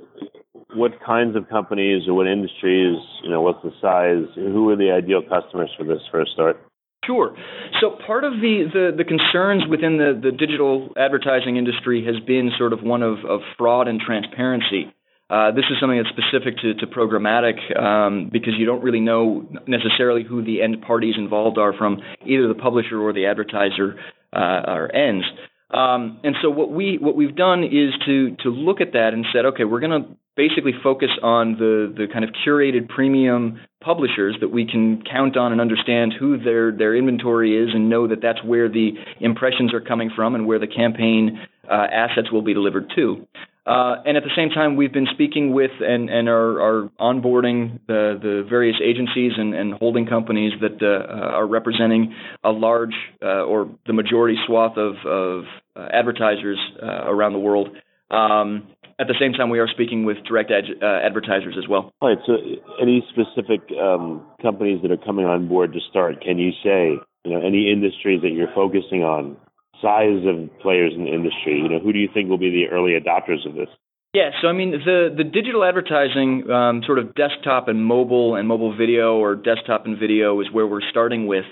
what 0.76 0.92
kinds 1.04 1.36
of 1.36 1.50
companies 1.50 2.08
or 2.08 2.14
what 2.14 2.28
industries, 2.28 2.98
you 3.24 3.30
know, 3.30 3.42
what's 3.42 3.64
the 3.64 3.72
size? 3.82 4.28
Who 4.36 4.70
are 4.70 4.76
the 4.76 4.92
ideal 4.92 5.22
customers 5.22 5.72
for 5.78 5.84
this 5.84 6.02
first 6.12 6.32
start? 6.34 6.58
Sure. 7.06 7.36
So 7.82 7.98
part 8.06 8.24
of 8.24 8.34
the, 8.34 8.66
the, 8.74 8.98
the, 8.98 9.04
concerns 9.04 9.64
within 9.70 9.98
the, 9.98 10.20
the 10.20 10.32
digital 10.36 10.90
advertising 10.98 11.58
industry 11.58 12.04
has 12.06 12.16
been 12.26 12.52
sort 12.58 12.74
of 12.74 12.82
one 12.82 13.04
of, 13.04 13.20
of 13.30 13.42
fraud 13.58 13.88
and 13.88 14.00
transparency. 14.00 14.92
Uh, 15.30 15.52
this 15.52 15.66
is 15.72 15.78
something 15.80 16.02
that's 16.02 16.10
specific 16.10 16.58
to, 16.62 16.74
to 16.76 16.88
programmatic 16.88 17.58
um, 17.80 18.30
because 18.32 18.54
you 18.58 18.66
don't 18.66 18.84
really 18.84 19.00
know 19.00 19.48
necessarily 19.68 20.24
who 20.24 20.44
the 20.44 20.62
end 20.62 20.82
parties 20.82 21.16
involved 21.18 21.58
are 21.58 21.74
from 21.74 22.00
either 22.26 22.48
the 22.48 22.56
publisher 22.56 23.00
or 23.02 23.14
the 23.14 23.26
advertiser 23.26 24.00
uh, 24.34 24.62
or 24.68 24.94
ends. 24.94 25.26
Um, 25.72 26.20
and 26.24 26.36
so 26.44 26.52
what 26.52 26.72
we 26.72 27.00
what 27.02 27.16
we've 27.16 27.36
done 27.36 27.64
is 27.64 27.92
to 28.06 28.36
to 28.44 28.50
look 28.50 28.82
at 28.82 28.94
that 28.94 29.14
and 29.14 29.26
said, 29.34 29.46
okay, 29.46 29.64
we're 29.64 29.80
going 29.80 30.04
to 30.04 30.16
basically 30.36 30.74
focus 30.84 31.10
on 31.22 31.54
the 31.54 31.94
the 31.96 32.08
kind 32.12 32.24
of 32.26 32.32
curated 32.46 32.90
premium 32.90 33.60
publishers 33.82 34.36
that 34.42 34.50
we 34.50 34.66
can 34.66 35.04
count 35.04 35.38
on 35.38 35.52
and 35.52 35.62
understand 35.62 36.14
who 36.20 36.38
their 36.38 36.72
their 36.72 36.96
inventory 36.96 37.56
is 37.58 37.70
and 37.74 37.90
know 37.90 38.08
that 38.08 38.22
that's 38.22 38.44
where 38.44 38.70
the 38.70 38.92
impressions 39.20 39.74
are 39.74 39.82
coming 39.82 40.10
from 40.16 40.36
and 40.36 40.46
where 40.46 40.60
the 40.60 40.68
campaign 40.68 41.40
uh, 41.70 41.88
assets 41.92 42.32
will 42.32 42.42
be 42.42 42.54
delivered 42.54 42.92
to. 42.96 43.28
Uh, 43.66 43.96
and 44.06 44.16
at 44.16 44.22
the 44.24 44.30
same 44.36 44.50
time, 44.50 44.76
we've 44.76 44.94
been 44.94 45.08
speaking 45.12 45.52
with 45.52 45.72
and, 45.80 46.08
and 46.08 46.30
are, 46.30 46.62
are 46.62 46.90
onboarding 47.00 47.80
the, 47.88 48.20
the 48.22 48.46
various 48.48 48.76
agencies 48.84 49.32
and, 49.38 49.56
and 49.56 49.74
holding 49.74 50.06
companies 50.06 50.54
that 50.62 50.84
uh, 50.84 51.34
are 51.34 51.48
representing 51.48 52.14
a 52.44 52.52
large 52.52 52.94
uh, 53.24 53.42
or 53.42 53.68
the 53.88 53.94
majority 53.94 54.38
swath 54.46 54.78
of, 54.78 54.94
of 55.08 55.46
uh, 55.76 55.88
advertisers 55.92 56.60
uh, 56.82 57.10
around 57.10 57.34
the 57.34 57.40
world. 57.40 57.70
Um, 58.12 58.68
at 59.00 59.08
the 59.08 59.16
same 59.20 59.34
time, 59.34 59.50
we 59.50 59.60
are 59.60 59.68
speaking 59.68 60.06
with 60.06 60.18
direct 60.28 60.52
ad- 60.52 60.82
uh, 60.82 60.86
advertisers 60.86 61.56
as 61.58 61.68
well. 61.68 61.92
All 62.02 62.10
right. 62.10 62.18
So, 62.26 62.38
any 62.82 63.06
specific 63.10 63.62
um, 63.78 64.26
companies 64.42 64.82
that 64.82 64.92
are 64.92 64.98
coming 64.98 65.26
on 65.26 65.48
board 65.48 65.74
to 65.74 65.80
start? 65.90 66.22
Can 66.22 66.38
you 66.38 66.52
say, 66.64 66.96
you 67.24 67.32
know, 67.32 67.46
any 67.46 67.72
industries 67.72 68.22
that 68.22 68.32
you're 68.32 68.54
focusing 68.56 69.04
on? 69.04 69.38
Size 69.82 70.24
of 70.26 70.50
players 70.62 70.94
in 70.96 71.04
the 71.04 71.12
industry. 71.12 71.60
You 71.60 71.68
know, 71.68 71.80
who 71.80 71.92
do 71.92 72.00
you 72.00 72.08
think 72.14 72.30
will 72.30 72.38
be 72.38 72.50
the 72.50 72.74
early 72.74 72.94
adopters 72.94 73.46
of 73.46 73.56
this? 73.56 73.68
Yeah, 74.14 74.30
so 74.42 74.48
I 74.48 74.54
mean, 74.54 74.72
the 74.72 75.14
the 75.16 75.26
digital 75.26 75.66
advertising, 75.66 76.50
um, 76.50 76.82
sort 76.86 77.00
of 77.00 77.14
desktop 77.16 77.68
and 77.68 77.84
mobile 77.84 78.36
and 78.36 78.48
mobile 78.48 78.76
video, 78.76 79.18
or 79.18 79.36
desktop 79.36 79.86
and 79.86 80.00
video, 80.00 80.40
is 80.40 80.48
where 80.50 80.66
we're 80.66 80.90
starting 80.90 81.28
with 81.28 81.44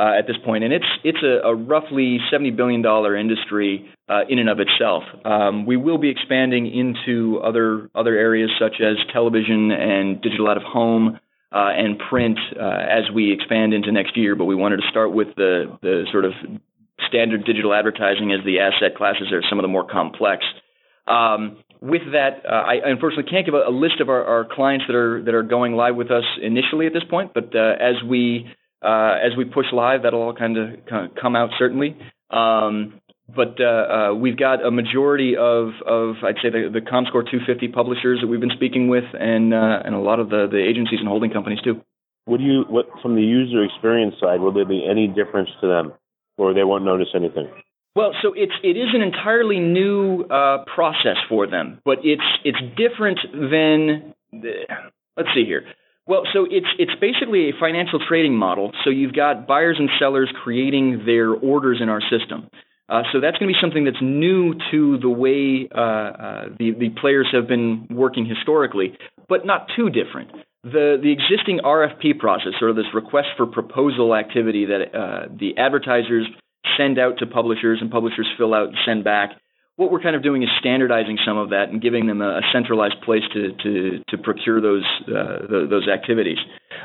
uh, 0.00 0.18
at 0.18 0.26
this 0.26 0.36
point, 0.44 0.64
and 0.64 0.72
it's 0.72 0.86
it's 1.04 1.22
a, 1.22 1.46
a 1.46 1.54
roughly 1.54 2.18
seventy 2.30 2.50
billion 2.50 2.80
dollar 2.80 3.14
industry 3.14 3.86
uh, 4.08 4.22
in 4.30 4.38
and 4.38 4.48
of 4.48 4.58
itself. 4.58 5.02
Um, 5.26 5.66
we 5.66 5.76
will 5.76 5.98
be 5.98 6.08
expanding 6.08 6.66
into 6.66 7.38
other 7.40 7.90
other 7.94 8.16
areas 8.16 8.50
such 8.58 8.80
as 8.80 8.96
television 9.12 9.70
and 9.70 10.22
digital 10.22 10.48
out 10.48 10.56
of 10.56 10.62
home 10.62 11.20
uh, 11.52 11.68
and 11.76 11.98
print 11.98 12.38
uh, 12.58 12.64
as 12.64 13.12
we 13.14 13.30
expand 13.30 13.74
into 13.74 13.92
next 13.92 14.16
year. 14.16 14.34
But 14.34 14.46
we 14.46 14.54
wanted 14.54 14.78
to 14.78 14.88
start 14.88 15.12
with 15.12 15.28
the 15.36 15.78
the 15.82 16.06
sort 16.10 16.24
of 16.24 16.32
standard 17.06 17.44
digital 17.44 17.74
advertising 17.74 18.32
as 18.32 18.42
the 18.46 18.60
asset 18.60 18.96
classes 18.96 19.32
are 19.32 19.42
some 19.50 19.58
of 19.58 19.64
the 19.64 19.68
more 19.68 19.86
complex. 19.86 20.44
Um, 21.06 21.58
with 21.82 22.02
that, 22.12 22.44
uh, 22.46 22.52
I 22.52 22.76
unfortunately 22.84 23.30
can't 23.30 23.44
give 23.44 23.54
a, 23.54 23.68
a 23.68 23.72
list 23.72 24.00
of 24.00 24.08
our, 24.08 24.24
our, 24.24 24.44
clients 24.44 24.84
that 24.86 24.94
are 24.94 25.22
that 25.24 25.34
are 25.34 25.42
going 25.42 25.72
live 25.74 25.96
with 25.96 26.10
us 26.10 26.24
initially 26.40 26.86
at 26.86 26.92
this 26.92 27.04
point. 27.08 27.32
But 27.34 27.54
uh, 27.54 27.74
as 27.80 28.02
we 28.06 28.46
uh, 28.82 29.16
as 29.24 29.36
we 29.36 29.44
push 29.44 29.66
live, 29.72 30.02
that'll 30.02 30.22
all 30.22 30.34
kind 30.34 30.56
of, 30.56 31.14
come 31.20 31.36
out 31.36 31.50
certainly. 31.58 31.96
Um, 32.30 33.00
but 33.34 33.60
uh, 33.60 33.64
uh, 33.64 34.14
we've 34.14 34.36
got 34.36 34.64
a 34.64 34.70
majority 34.70 35.36
of, 35.36 35.68
of 35.86 36.16
I'd 36.24 36.36
say 36.42 36.50
the, 36.50 36.70
the 36.72 36.80
ComScore 36.80 37.28
250 37.28 37.68
publishers 37.68 38.20
that 38.20 38.26
we've 38.26 38.40
been 38.40 38.54
speaking 38.54 38.88
with, 38.88 39.04
and 39.12 39.54
uh, 39.54 39.82
and 39.84 39.94
a 39.94 39.98
lot 39.98 40.20
of 40.20 40.30
the, 40.30 40.48
the 40.50 40.58
agencies 40.58 40.98
and 40.98 41.08
holding 41.08 41.30
companies 41.30 41.60
too. 41.62 41.80
What 42.24 42.38
do 42.38 42.44
you 42.44 42.64
what 42.68 42.86
from 43.02 43.14
the 43.14 43.22
user 43.22 43.64
experience 43.64 44.14
side? 44.20 44.40
Will 44.40 44.52
there 44.52 44.64
be 44.64 44.86
any 44.88 45.06
difference 45.06 45.50
to 45.60 45.68
them, 45.68 45.92
or 46.36 46.54
they 46.54 46.64
won't 46.64 46.84
notice 46.84 47.08
anything? 47.14 47.48
Well, 47.94 48.12
so 48.22 48.32
it's 48.34 48.52
it 48.62 48.76
is 48.76 48.94
an 48.94 49.02
entirely 49.02 49.58
new 49.58 50.22
uh, 50.22 50.64
process 50.64 51.16
for 51.28 51.46
them, 51.46 51.80
but 51.84 51.98
it's 52.04 52.22
it's 52.44 52.58
different 52.76 53.18
than 53.32 54.14
the, 54.32 54.66
let's 55.16 55.30
see 55.34 55.44
here. 55.44 55.64
Well, 56.10 56.24
so 56.32 56.44
it's 56.50 56.66
it's 56.76 56.90
basically 57.00 57.50
a 57.50 57.52
financial 57.60 58.00
trading 58.00 58.34
model. 58.34 58.72
So 58.82 58.90
you've 58.90 59.12
got 59.12 59.46
buyers 59.46 59.76
and 59.78 59.88
sellers 60.00 60.28
creating 60.42 61.04
their 61.06 61.30
orders 61.30 61.78
in 61.80 61.88
our 61.88 62.00
system. 62.00 62.50
Uh, 62.88 63.02
so 63.12 63.20
that's 63.20 63.38
going 63.38 63.46
to 63.48 63.54
be 63.54 63.60
something 63.60 63.84
that's 63.84 64.02
new 64.02 64.54
to 64.72 64.98
the 64.98 65.08
way 65.08 65.68
uh, 65.72 65.80
uh, 65.80 66.44
the 66.58 66.72
the 66.72 66.88
players 67.00 67.28
have 67.30 67.46
been 67.46 67.86
working 67.88 68.26
historically, 68.26 68.98
but 69.28 69.46
not 69.46 69.68
too 69.76 69.88
different. 69.88 70.32
The 70.64 70.98
the 71.00 71.12
existing 71.12 71.60
RFP 71.64 72.18
process, 72.18 72.54
or 72.60 72.72
this 72.72 72.92
request 72.92 73.28
for 73.36 73.46
proposal 73.46 74.12
activity 74.12 74.66
that 74.66 74.82
uh, 74.92 75.28
the 75.30 75.58
advertisers 75.58 76.26
send 76.76 76.98
out 76.98 77.18
to 77.18 77.26
publishers 77.28 77.78
and 77.80 77.88
publishers 77.88 78.26
fill 78.36 78.52
out 78.52 78.70
and 78.70 78.76
send 78.84 79.04
back, 79.04 79.30
what 79.80 79.90
we're 79.90 80.02
kind 80.02 80.14
of 80.14 80.22
doing 80.22 80.42
is 80.42 80.50
standardizing 80.60 81.16
some 81.26 81.38
of 81.38 81.50
that 81.50 81.70
and 81.70 81.80
giving 81.80 82.06
them 82.06 82.20
a, 82.20 82.42
centralized 82.52 83.00
place 83.02 83.22
to 83.32 83.52
to, 83.62 84.04
to 84.08 84.18
procure 84.18 84.60
those 84.60 84.84
uh, 85.08 85.48
the, 85.48 85.66
those 85.70 85.88
activities. 85.88 86.36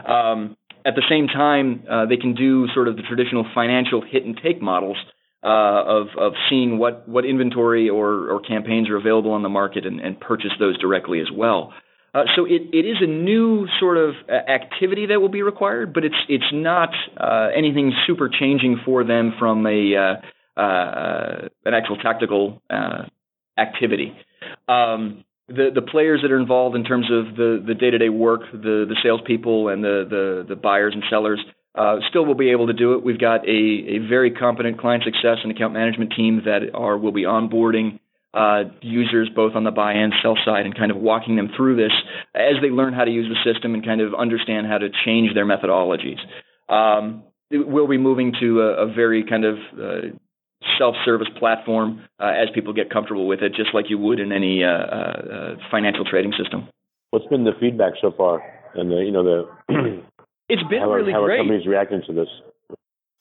Um, 0.07 0.55
at 0.85 0.95
the 0.95 1.03
same 1.09 1.27
time, 1.27 1.83
uh, 1.91 2.05
they 2.05 2.15
can 2.15 2.35
do 2.35 2.67
sort 2.73 2.87
of 2.87 2.95
the 2.95 3.01
traditional 3.01 3.45
financial 3.53 4.01
hit 4.01 4.23
and 4.23 4.39
take 4.41 4.61
models 4.61 4.95
uh, 5.43 5.83
of 5.85 6.07
of 6.17 6.33
seeing 6.49 6.77
what 6.77 7.07
what 7.09 7.25
inventory 7.25 7.89
or 7.89 8.31
or 8.31 8.39
campaigns 8.39 8.89
are 8.89 8.95
available 8.95 9.31
on 9.31 9.43
the 9.43 9.49
market 9.49 9.85
and, 9.85 9.99
and 9.99 10.17
purchase 10.17 10.51
those 10.57 10.77
directly 10.79 11.19
as 11.19 11.27
well. 11.35 11.73
Uh, 12.13 12.23
so 12.37 12.45
it, 12.45 12.61
it 12.71 12.85
is 12.87 12.95
a 13.01 13.07
new 13.07 13.67
sort 13.77 13.97
of 13.97 14.15
uh, 14.29 14.49
activity 14.49 15.07
that 15.07 15.19
will 15.19 15.27
be 15.27 15.41
required, 15.41 15.93
but 15.93 16.05
it's 16.05 16.15
it's 16.29 16.51
not 16.53 16.91
uh, 17.17 17.49
anything 17.53 17.91
super 18.07 18.29
changing 18.29 18.79
for 18.85 19.03
them 19.03 19.33
from 19.37 19.67
a 19.67 20.15
uh, 20.57 20.61
uh, 20.61 21.47
an 21.65 21.73
actual 21.73 21.97
tactical 21.97 22.61
uh, 22.69 23.03
activity. 23.57 24.15
Um, 24.67 25.23
the 25.47 25.69
the 25.73 25.81
players 25.81 26.21
that 26.23 26.31
are 26.31 26.39
involved 26.39 26.75
in 26.75 26.83
terms 26.83 27.07
of 27.11 27.35
the 27.35 27.63
the 27.65 27.75
day 27.75 27.91
to 27.91 27.97
day 27.97 28.09
work, 28.09 28.41
the 28.51 28.85
the 28.87 28.95
salespeople 29.03 29.69
and 29.69 29.83
the 29.83 30.05
the, 30.09 30.45
the 30.49 30.55
buyers 30.55 30.93
and 30.93 31.03
sellers. 31.09 31.43
Uh, 31.75 31.97
still 32.07 32.25
will 32.25 32.35
be 32.35 32.51
able 32.51 32.67
to 32.67 32.73
do 32.73 32.93
it. 32.93 33.03
We've 33.03 33.19
got 33.19 33.45
a, 33.45 33.51
a 33.51 33.97
very 34.07 34.31
competent 34.31 34.79
client 34.79 35.03
success 35.03 35.39
and 35.43 35.51
account 35.51 35.73
management 35.73 36.13
team 36.15 36.43
that 36.45 36.73
are 36.73 36.97
will 36.97 37.11
be 37.11 37.23
onboarding 37.23 37.99
uh, 38.35 38.63
users 38.81 39.29
both 39.33 39.55
on 39.55 39.63
the 39.63 39.71
buy 39.71 39.93
and 39.93 40.13
sell 40.21 40.37
side 40.45 40.65
and 40.65 40.75
kind 40.75 40.91
of 40.91 40.97
walking 40.97 41.35
them 41.35 41.49
through 41.55 41.77
this 41.77 41.91
as 42.33 42.55
they 42.61 42.69
learn 42.69 42.93
how 42.93 43.05
to 43.05 43.11
use 43.11 43.27
the 43.29 43.51
system 43.51 43.73
and 43.73 43.85
kind 43.85 44.01
of 44.01 44.13
understand 44.13 44.67
how 44.67 44.77
to 44.77 44.89
change 45.05 45.33
their 45.33 45.45
methodologies. 45.45 46.19
Um, 46.69 47.23
we'll 47.49 47.87
be 47.87 47.97
moving 47.97 48.33
to 48.39 48.61
a, 48.61 48.87
a 48.87 48.93
very 48.93 49.23
kind 49.23 49.45
of 49.45 49.55
uh, 49.77 50.17
self-service 50.77 51.29
platform 51.39 52.01
uh, 52.19 52.27
as 52.27 52.49
people 52.53 52.73
get 52.73 52.89
comfortable 52.89 53.27
with 53.27 53.41
it, 53.41 53.53
just 53.55 53.73
like 53.73 53.85
you 53.89 53.97
would 53.97 54.19
in 54.19 54.31
any 54.31 54.63
uh, 54.63 54.67
uh, 54.67 55.55
financial 55.71 56.05
trading 56.05 56.33
system. 56.37 56.67
What's 57.11 57.27
been 57.27 57.43
the 57.43 57.53
feedback 57.59 57.93
so 58.01 58.11
far, 58.11 58.41
and 58.73 58.91
the 58.91 58.97
you 58.97 59.11
know 59.11 59.23
the 59.23 59.47
it's 60.49 60.63
been 60.69 60.81
how 60.81 60.91
really 60.91 61.11
are, 61.11 61.21
how 61.21 61.25
great. 61.25 61.37
How 61.37 61.43
are 61.43 61.45
companies 61.45 61.67
reacting 61.67 62.01
to 62.07 62.13
this? 62.13 62.27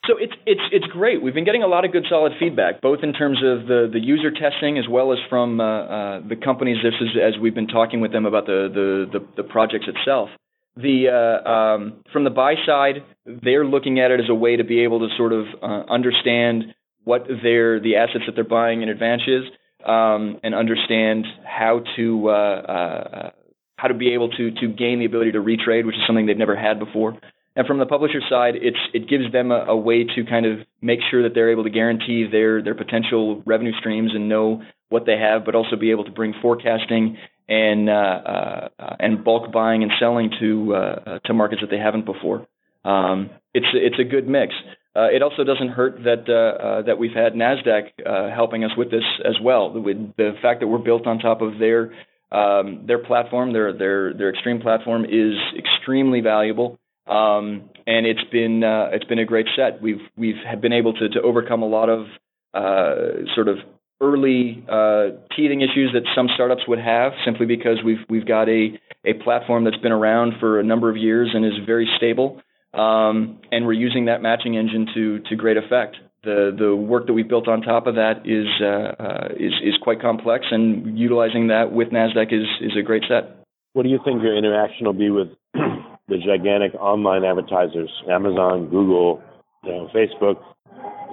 So 0.07 0.19
it's 0.19 0.35
it's 0.45 0.61
it's 0.71 0.87
great. 0.87 1.23
We've 1.23 1.33
been 1.33 1.45
getting 1.45 1.63
a 1.63 1.67
lot 1.67 1.85
of 1.85 1.93
good 1.93 2.05
solid 2.11 2.33
feedback, 2.39 2.83
both 2.83 3.01
in 3.03 3.13
terms 3.15 3.39
of 3.39 3.67
the, 3.67 3.89
the 3.91 4.01
user 4.01 4.31
testing 4.31 4.77
as 4.79 4.85
well 4.89 5.13
as 5.13 5.19
from 5.31 5.61
uh, 5.61 5.65
uh, 5.65 6.21
the 6.29 6.37
companies. 6.37 6.77
This 6.83 6.95
is 7.01 7.17
as 7.17 7.41
we've 7.41 7.55
been 7.55 7.69
talking 7.69 8.01
with 8.01 8.13
them 8.13 8.27
about 8.27 8.47
the 8.47 8.69
the 8.73 9.19
the, 9.19 9.43
the 9.43 9.49
projects 9.49 9.87
itself. 9.89 10.29
the 10.77 11.09
uh, 11.09 11.49
um, 11.49 12.05
from 12.13 12.25
the 12.25 12.31
buy 12.31 12.55
side, 12.67 12.97
they're 13.25 13.65
looking 13.65 13.99
at 13.99 14.11
it 14.11 14.21
as 14.21 14.29
a 14.29 14.35
way 14.35 14.57
to 14.57 14.65
be 14.65 14.81
able 14.81 15.09
to 15.09 15.15
sort 15.17 15.33
of 15.33 15.47
uh, 15.63 15.85
understand 15.91 16.75
what 17.05 17.27
their 17.43 17.81
the 17.81 17.97
assets 17.97 18.25
that 18.27 18.35
they're 18.35 18.45
buying 18.45 18.83
in 18.83 18.89
advance 18.89 19.23
is, 19.27 19.45
um, 19.87 20.41
and 20.43 20.55
understand 20.55 21.27
how 21.45 21.83
to 21.97 22.29
uh, 22.29 22.33
uh, 22.33 23.31
how 23.77 23.89
to 23.89 23.95
be 23.95 24.15
able 24.15 24.31
to 24.31 24.51
to 24.51 24.69
gain 24.69 24.99
the 24.99 25.05
ability 25.05 25.33
to 25.33 25.39
retrade, 25.39 25.87
which 25.87 25.97
is 25.97 26.03
something 26.07 26.27
they've 26.27 26.37
never 26.37 26.57
had 26.57 26.79
before. 26.79 27.19
And 27.57 27.67
from 27.67 27.79
the 27.79 27.87
publisher 27.87 28.21
side, 28.29 28.55
it's 28.57 28.79
it 28.93 29.09
gives 29.09 29.31
them 29.31 29.53
a, 29.53 29.67
a 29.67 29.77
way 29.77 30.05
to 30.05 30.25
kind 30.25 30.47
of 30.47 30.59
make 30.83 31.01
sure 31.11 31.23
that 31.23 31.35
they're 31.35 31.51
able 31.51 31.65
to 31.65 31.71
guarantee 31.71 32.27
their 32.31 32.63
their 32.63 32.75
potential 32.75 33.43
revenue 33.47 33.73
streams 33.79 34.13
and 34.15 34.29
know 34.29 34.63
what 34.89 35.07
they 35.07 35.17
have, 35.17 35.45
but 35.45 35.55
also 35.55 35.77
be 35.77 35.91
able 35.91 36.05
to 36.05 36.11
bring 36.11 36.35
forecasting 36.43 37.17
and 37.49 37.89
uh, 37.89 37.93
uh, 37.93 38.97
and 38.99 39.25
bulk 39.25 39.53
buying 39.53 39.83
and 39.83 39.93
selling 40.01 40.31
to 40.41 40.75
uh, 40.75 41.19
to 41.27 41.35
markets 41.35 41.61
that 41.61 41.71
they 41.71 41.79
haven't 41.79 42.07
before. 42.07 42.47
Um, 42.85 43.31
it's 43.53 43.67
it's 43.73 43.99
a 44.01 44.05
good 44.05 44.29
mix. 44.29 44.55
Uh, 44.97 45.09
it 45.13 45.23
also 45.23 45.43
doesn't 45.43 45.69
hurt 45.69 45.97
that 46.05 46.29
uh, 46.29 46.63
uh, 46.63 46.83
that 46.83 46.99
we've 46.99 47.15
had 47.15 47.35
Nasdaq 47.35 47.91
helping 48.33 48.65
us 48.65 48.71
with 48.77 48.91
this 48.91 49.03
as 49.25 49.35
well. 49.43 49.73
The, 49.73 50.13
the 50.17 50.33
fact 50.41 50.61
that 50.61 50.69
we're 50.69 50.79
built 50.79 51.07
on 51.07 51.19
top 51.19 51.43
of 51.43 51.59
their 51.59 51.93
um, 52.31 52.85
their 52.87 52.99
platform, 52.99 53.53
their 53.53 53.73
their 53.73 54.15
their 54.15 54.29
X-stream 54.31 54.61
platform, 54.61 55.05
is 55.05 55.35
extremely 55.59 56.21
valuable. 56.21 56.79
Um, 57.07 57.71
and 57.87 58.07
it's 58.07 58.25
been 58.33 58.65
uh, 58.65 58.89
it's 58.93 59.05
been 59.05 59.19
a 59.19 59.25
great 59.25 59.47
set. 59.57 59.83
We've 59.83 60.01
we've 60.17 60.37
been 60.61 60.73
able 60.73 60.95
to 60.95 61.09
to 61.11 61.23
overcome 61.23 61.63
a 61.63 61.69
lot 61.69 61.89
of 61.89 62.07
uh, 62.55 63.27
sort 63.35 63.49
of 63.49 63.59
early 64.01 64.65
uh, 64.69 65.17
teething 65.37 65.61
issues 65.61 65.93
that 65.93 66.03
some 66.15 66.29
startups 66.35 66.63
would 66.67 66.79
have, 66.79 67.13
simply 67.25 67.47
because 67.47 67.79
we've 67.85 68.05
we've 68.09 68.27
got 68.27 68.49
a 68.49 68.79
a 69.05 69.13
platform 69.23 69.65
that's 69.65 69.77
been 69.77 69.93
around 69.93 70.35
for 70.41 70.61
a 70.61 70.65
number 70.65 70.89
of 70.89 70.97
years 70.97 71.31
and 71.35 71.45
is 71.45 71.53
very 71.67 71.89
stable, 71.97 72.41
um, 72.79 73.41
and 73.51 73.67
we're 73.67 73.73
using 73.73 74.07
that 74.07 74.23
matching 74.23 74.57
engine 74.57 74.87
to 74.95 75.19
to 75.31 75.37
great 75.37 75.57
effect. 75.57 75.97
The 76.25 76.55
the 76.57 76.75
work 76.75 77.07
that 77.07 77.13
we 77.13 77.23
built 77.23 77.49
on 77.49 77.63
top 77.63 77.87
of 77.87 77.97
that 77.97 78.23
is 78.25 78.47
uh, 78.61 79.03
uh, 79.03 79.29
is 79.37 79.53
is 79.63 79.75
quite 79.83 80.01
complex, 80.01 80.47
and 80.51 80.99
utilizing 80.99 81.49
that 81.49 81.73
with 81.73 81.89
Nasdaq 81.89 82.33
is 82.33 82.47
is 82.61 82.73
a 82.79 82.83
great 82.83 83.05
set. 83.09 83.45
What 83.75 83.83
do 83.83 83.89
you 83.89 83.99
think 84.05 84.23
your 84.23 84.37
interaction 84.37 84.87
will 84.87 84.93
be 84.93 85.11
with 85.11 85.29
the 85.55 86.19
gigantic 86.25 86.75
online 86.75 87.25
advertisers, 87.25 87.91
Amazon, 88.09 88.69
Google, 88.71 89.23
you 89.65 89.73
know, 89.73 89.91
Facebook, 89.95 90.37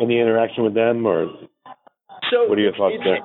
any 0.01 0.19
interaction 0.19 0.63
with 0.63 0.75
them 0.75 1.05
or 1.05 1.27
so 2.31 2.47
what 2.47 2.57
are 2.57 2.61
your 2.61 2.75
thoughts 2.75 2.95
there? 3.03 3.19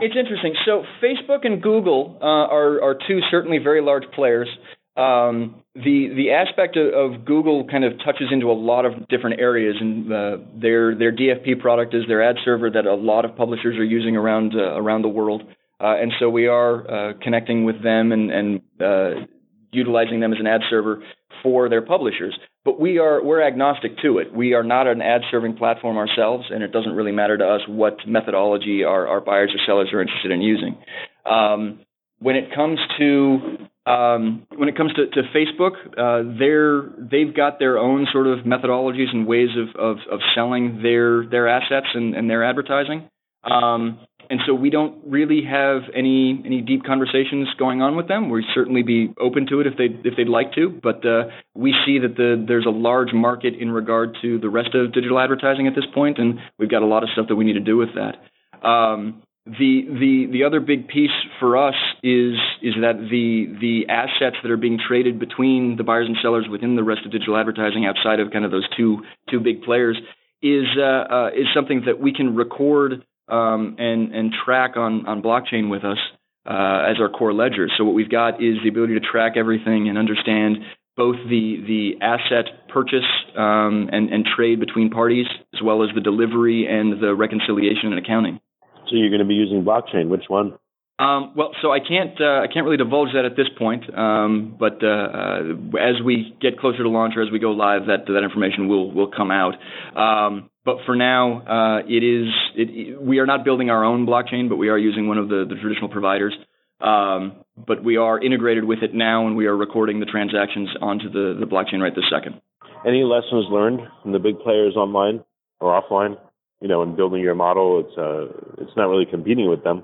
It's 0.00 0.14
interesting. 0.16 0.54
So 0.64 0.84
Facebook 1.02 1.44
and 1.44 1.62
Google 1.62 2.18
uh, 2.20 2.24
are, 2.24 2.82
are 2.82 2.98
two 3.06 3.20
certainly 3.30 3.58
very 3.58 3.82
large 3.82 4.04
players. 4.14 4.48
Um, 4.96 5.62
the 5.74 6.08
the 6.16 6.30
aspect 6.30 6.78
of, 6.78 6.94
of, 6.94 7.24
Google 7.26 7.66
kind 7.68 7.84
of 7.84 7.98
touches 7.98 8.28
into 8.30 8.50
a 8.50 8.56
lot 8.56 8.86
of 8.86 9.08
different 9.08 9.40
areas, 9.40 9.76
and 9.78 10.10
uh, 10.10 10.36
their 10.54 10.94
their 10.94 11.12
DFP 11.12 11.60
product 11.60 11.94
is 11.94 12.04
their 12.08 12.22
ad 12.22 12.36
server 12.46 12.70
that 12.70 12.86
a 12.86 12.94
lot 12.94 13.26
of 13.26 13.36
publishers 13.36 13.76
are 13.76 13.84
using 13.84 14.16
around 14.16 14.54
uh, 14.54 14.80
around 14.80 15.02
the 15.02 15.08
world, 15.08 15.42
uh, 15.80 15.96
and 16.00 16.12
so 16.18 16.30
we 16.30 16.46
are 16.46 17.10
uh, 17.10 17.12
connecting 17.20 17.64
with 17.64 17.82
them 17.82 18.10
and, 18.10 18.30
and 18.30 18.60
uh, 18.80 19.26
utilizing 19.70 20.20
them 20.20 20.32
as 20.32 20.40
an 20.40 20.46
ad 20.46 20.62
server 20.70 21.02
for 21.42 21.68
their 21.68 21.82
publishers. 21.82 22.34
But 22.64 22.80
we 22.80 22.98
are 22.98 23.22
we're 23.22 23.42
agnostic 23.42 23.98
to 24.02 24.16
it. 24.16 24.34
We 24.34 24.54
are 24.54 24.64
not 24.64 24.86
an 24.86 25.02
ad 25.02 25.20
serving 25.30 25.56
platform 25.58 25.98
ourselves, 25.98 26.46
and 26.50 26.62
it 26.62 26.72
doesn't 26.72 26.92
really 26.92 27.12
matter 27.12 27.36
to 27.36 27.44
us 27.44 27.60
what 27.68 27.98
methodology 28.06 28.82
our, 28.82 29.06
our 29.06 29.20
buyers 29.20 29.52
or 29.54 29.60
sellers 29.66 29.90
are 29.92 30.00
interested 30.00 30.30
in 30.30 30.40
using. 30.40 30.78
Um, 31.26 31.80
when 32.18 32.34
it 32.34 32.54
comes 32.54 32.78
to 32.98 33.58
um, 33.86 34.46
when 34.56 34.68
it 34.68 34.76
comes 34.76 34.92
to, 34.94 35.06
to 35.06 35.22
Facebook, 35.34 35.74
uh, 35.96 36.36
they're 36.38 36.90
they've 36.98 37.34
got 37.34 37.58
their 37.58 37.78
own 37.78 38.06
sort 38.12 38.26
of 38.26 38.40
methodologies 38.40 39.12
and 39.12 39.26
ways 39.26 39.50
of 39.56 39.80
of, 39.80 39.96
of 40.10 40.20
selling 40.34 40.82
their 40.82 41.24
their 41.26 41.48
assets 41.48 41.86
and, 41.94 42.14
and 42.14 42.28
their 42.28 42.44
advertising. 42.44 43.08
Um, 43.44 44.00
and 44.28 44.40
so 44.44 44.54
we 44.54 44.70
don't 44.70 44.98
really 45.06 45.42
have 45.48 45.82
any 45.94 46.42
any 46.44 46.60
deep 46.62 46.84
conversations 46.84 47.46
going 47.60 47.80
on 47.80 47.96
with 47.96 48.08
them. 48.08 48.28
We'd 48.28 48.44
certainly 48.54 48.82
be 48.82 49.14
open 49.20 49.46
to 49.50 49.60
it 49.60 49.68
if 49.68 49.74
they 49.78 49.84
if 50.08 50.16
they'd 50.16 50.28
like 50.28 50.52
to, 50.54 50.68
but 50.82 51.06
uh, 51.06 51.28
we 51.54 51.72
see 51.86 52.00
that 52.00 52.16
the 52.16 52.44
there's 52.46 52.66
a 52.66 52.70
large 52.70 53.12
market 53.12 53.54
in 53.54 53.70
regard 53.70 54.16
to 54.22 54.40
the 54.40 54.48
rest 54.48 54.74
of 54.74 54.92
digital 54.92 55.20
advertising 55.20 55.68
at 55.68 55.76
this 55.76 55.86
point, 55.94 56.18
and 56.18 56.40
we've 56.58 56.70
got 56.70 56.82
a 56.82 56.86
lot 56.86 57.04
of 57.04 57.10
stuff 57.10 57.26
that 57.28 57.36
we 57.36 57.44
need 57.44 57.52
to 57.52 57.60
do 57.60 57.76
with 57.76 57.90
that. 57.94 58.66
Um, 58.66 59.22
the 59.46 59.86
the 59.86 60.26
the 60.32 60.44
other 60.44 60.58
big 60.58 60.88
piece 60.88 61.14
for 61.38 61.56
us 61.56 61.76
is 62.02 62.34
is 62.62 62.74
that 62.82 62.98
the 62.98 63.46
the 63.60 63.86
assets 63.88 64.36
that 64.42 64.50
are 64.50 64.56
being 64.56 64.76
traded 64.76 65.20
between 65.20 65.76
the 65.76 65.84
buyers 65.84 66.06
and 66.08 66.16
sellers 66.20 66.46
within 66.50 66.74
the 66.74 66.82
rest 66.82 67.02
of 67.06 67.12
digital 67.12 67.36
advertising 67.36 67.86
outside 67.86 68.18
of 68.18 68.32
kind 68.32 68.44
of 68.44 68.50
those 68.50 68.66
two 68.76 69.02
two 69.30 69.38
big 69.38 69.62
players 69.62 69.96
is 70.42 70.66
uh, 70.76 70.82
uh, 70.82 71.28
is 71.28 71.46
something 71.54 71.82
that 71.86 72.00
we 72.00 72.12
can 72.12 72.34
record 72.34 73.04
um, 73.28 73.76
and 73.78 74.12
and 74.12 74.32
track 74.44 74.76
on 74.76 75.06
on 75.06 75.22
blockchain 75.22 75.70
with 75.70 75.84
us 75.84 75.98
uh, 76.44 76.90
as 76.90 76.96
our 77.00 77.08
core 77.08 77.32
ledger. 77.32 77.68
So 77.78 77.84
what 77.84 77.94
we've 77.94 78.10
got 78.10 78.42
is 78.42 78.56
the 78.64 78.68
ability 78.68 78.94
to 78.94 79.00
track 79.00 79.34
everything 79.36 79.88
and 79.88 79.96
understand 79.96 80.58
both 80.96 81.16
the 81.28 81.62
the 81.66 82.04
asset 82.04 82.68
purchase 82.68 83.06
um, 83.36 83.90
and 83.92 84.10
and 84.10 84.26
trade 84.26 84.58
between 84.58 84.90
parties, 84.90 85.26
as 85.54 85.62
well 85.62 85.84
as 85.84 85.90
the 85.94 86.00
delivery 86.00 86.66
and 86.66 87.00
the 87.00 87.14
reconciliation 87.14 87.92
and 87.92 87.98
accounting. 88.04 88.40
So 88.88 88.96
you're 88.96 89.10
going 89.10 89.20
to 89.20 89.26
be 89.26 89.34
using 89.34 89.64
blockchain. 89.64 90.08
Which 90.08 90.24
one? 90.28 90.58
Um, 90.98 91.34
well, 91.36 91.50
so 91.60 91.72
I 91.72 91.80
can't 91.80 92.18
uh, 92.18 92.40
I 92.40 92.46
can't 92.46 92.64
really 92.64 92.78
divulge 92.78 93.10
that 93.14 93.26
at 93.26 93.36
this 93.36 93.48
point. 93.58 93.84
Um, 93.96 94.56
but 94.58 94.82
uh, 94.82 94.86
uh, 94.86 95.40
as 95.78 96.00
we 96.02 96.34
get 96.40 96.58
closer 96.58 96.82
to 96.82 96.88
launch 96.88 97.14
or 97.16 97.22
as 97.22 97.30
we 97.30 97.38
go 97.38 97.50
live, 97.50 97.86
that 97.86 98.06
that 98.06 98.22
information 98.24 98.68
will 98.68 98.90
will 98.90 99.10
come 99.10 99.30
out. 99.30 99.54
Um, 99.94 100.48
but 100.64 100.78
for 100.86 100.96
now, 100.96 101.42
uh, 101.42 101.78
it 101.86 102.02
is 102.02 102.32
it, 102.54 103.00
we 103.00 103.18
are 103.18 103.26
not 103.26 103.44
building 103.44 103.68
our 103.68 103.84
own 103.84 104.06
blockchain, 104.06 104.48
but 104.48 104.56
we 104.56 104.70
are 104.70 104.78
using 104.78 105.06
one 105.06 105.18
of 105.18 105.28
the, 105.28 105.44
the 105.46 105.56
traditional 105.60 105.90
providers. 105.90 106.34
Um, 106.80 107.44
but 107.56 107.84
we 107.84 107.96
are 107.96 108.18
integrated 108.18 108.64
with 108.64 108.82
it 108.82 108.94
now, 108.94 109.26
and 109.26 109.36
we 109.36 109.46
are 109.46 109.56
recording 109.56 110.00
the 110.00 110.06
transactions 110.06 110.68
onto 110.80 111.10
the, 111.10 111.36
the 111.38 111.46
blockchain 111.46 111.80
right 111.80 111.94
this 111.94 112.04
second. 112.10 112.40
Any 112.86 113.02
lessons 113.02 113.46
learned 113.50 113.80
from 114.02 114.12
the 114.12 114.18
big 114.18 114.40
players 114.40 114.76
online 114.76 115.24
or 115.60 115.80
offline? 115.80 116.18
You 116.60 116.68
know, 116.68 116.82
in 116.82 116.96
building 116.96 117.20
your 117.20 117.34
model, 117.34 117.80
it's 117.80 117.98
uh, 117.98 118.62
it's 118.62 118.76
not 118.76 118.88
really 118.88 119.04
competing 119.04 119.48
with 119.48 119.62
them, 119.62 119.82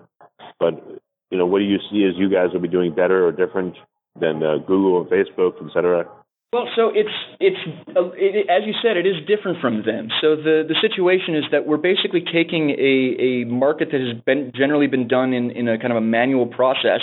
but 0.58 0.74
you 1.30 1.38
know, 1.38 1.46
what 1.46 1.58
do 1.58 1.64
you 1.64 1.78
see 1.90 2.04
as 2.04 2.14
you 2.16 2.30
guys 2.30 2.48
will 2.52 2.60
be 2.60 2.68
doing 2.68 2.94
better 2.94 3.26
or 3.26 3.32
different 3.32 3.74
than 4.18 4.42
uh, 4.42 4.58
Google 4.58 5.00
and 5.00 5.10
Facebook, 5.10 5.54
et 5.64 5.72
cetera? 5.72 6.08
Well, 6.52 6.68
so 6.76 6.90
it's 6.94 7.08
it's 7.40 7.56
uh, 7.96 8.10
it, 8.12 8.50
as 8.50 8.66
you 8.66 8.74
said, 8.82 8.98
it 8.98 9.06
is 9.06 9.16
different 9.26 9.62
from 9.62 9.84
them. 9.86 10.08
So 10.20 10.36
the 10.36 10.64
the 10.68 10.76
situation 10.82 11.34
is 11.34 11.44
that 11.50 11.66
we're 11.66 11.78
basically 11.78 12.20
taking 12.20 12.70
a 12.70 13.16
a 13.18 13.44
market 13.46 13.88
that 13.90 14.00
has 14.00 14.22
been 14.24 14.52
generally 14.54 14.86
been 14.86 15.08
done 15.08 15.32
in 15.32 15.50
in 15.50 15.66
a 15.66 15.78
kind 15.78 15.92
of 15.92 15.96
a 15.96 16.02
manual 16.02 16.46
process, 16.46 17.00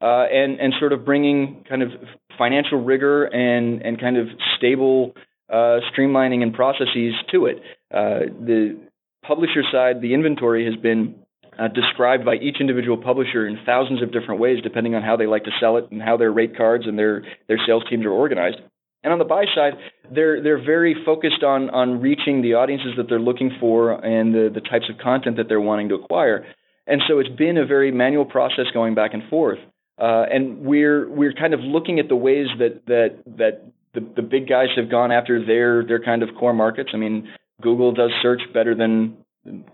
uh, 0.00 0.24
and 0.32 0.58
and 0.60 0.72
sort 0.80 0.94
of 0.94 1.04
bringing 1.04 1.64
kind 1.68 1.82
of 1.82 1.90
financial 2.38 2.82
rigor 2.82 3.24
and 3.24 3.82
and 3.82 4.00
kind 4.00 4.16
of 4.16 4.28
stable 4.56 5.12
uh, 5.50 5.80
streamlining 5.92 6.42
and 6.42 6.54
processes 6.54 7.12
to 7.30 7.44
it. 7.44 7.58
Uh, 7.92 8.20
the 8.40 8.80
publisher 9.26 9.62
side, 9.72 10.00
the 10.00 10.14
inventory 10.14 10.64
has 10.66 10.76
been 10.76 11.16
uh, 11.58 11.68
described 11.68 12.24
by 12.24 12.34
each 12.36 12.56
individual 12.60 12.96
publisher 12.96 13.46
in 13.46 13.58
thousands 13.64 14.02
of 14.02 14.12
different 14.12 14.40
ways, 14.40 14.58
depending 14.62 14.94
on 14.94 15.02
how 15.02 15.16
they 15.16 15.26
like 15.26 15.44
to 15.44 15.50
sell 15.60 15.76
it 15.78 15.90
and 15.90 16.02
how 16.02 16.16
their 16.16 16.30
rate 16.30 16.56
cards 16.56 16.86
and 16.86 16.98
their 16.98 17.22
their 17.48 17.58
sales 17.66 17.82
teams 17.88 18.04
are 18.04 18.10
organized. 18.12 18.58
And 19.02 19.12
on 19.12 19.18
the 19.18 19.24
buy 19.24 19.44
side, 19.54 19.74
they're 20.12 20.42
they're 20.42 20.62
very 20.62 20.94
focused 21.04 21.42
on 21.42 21.70
on 21.70 22.00
reaching 22.00 22.42
the 22.42 22.54
audiences 22.54 22.92
that 22.96 23.08
they're 23.08 23.20
looking 23.20 23.52
for 23.60 23.92
and 23.92 24.34
the 24.34 24.50
the 24.52 24.60
types 24.60 24.86
of 24.90 24.98
content 24.98 25.36
that 25.36 25.48
they're 25.48 25.60
wanting 25.60 25.88
to 25.90 25.94
acquire. 25.94 26.44
And 26.86 27.00
so 27.08 27.18
it's 27.18 27.30
been 27.30 27.56
a 27.56 27.66
very 27.66 27.90
manual 27.90 28.24
process 28.24 28.66
going 28.72 28.94
back 28.94 29.14
and 29.14 29.22
forth. 29.28 29.58
Uh, 29.98 30.24
and 30.30 30.60
we're 30.60 31.08
we're 31.08 31.32
kind 31.32 31.54
of 31.54 31.60
looking 31.60 31.98
at 31.98 32.08
the 32.08 32.16
ways 32.16 32.48
that 32.58 32.82
that 32.86 33.16
that 33.38 33.62
the, 33.94 34.00
the 34.16 34.22
big 34.22 34.48
guys 34.48 34.68
have 34.76 34.90
gone 34.90 35.10
after 35.10 35.44
their 35.44 35.84
their 35.84 36.02
kind 36.02 36.22
of 36.22 36.28
core 36.38 36.52
markets. 36.52 36.90
I 36.92 36.98
mean, 36.98 37.28
Google 37.62 37.92
does 37.92 38.10
search 38.22 38.42
better 38.52 38.74
than 38.74 39.16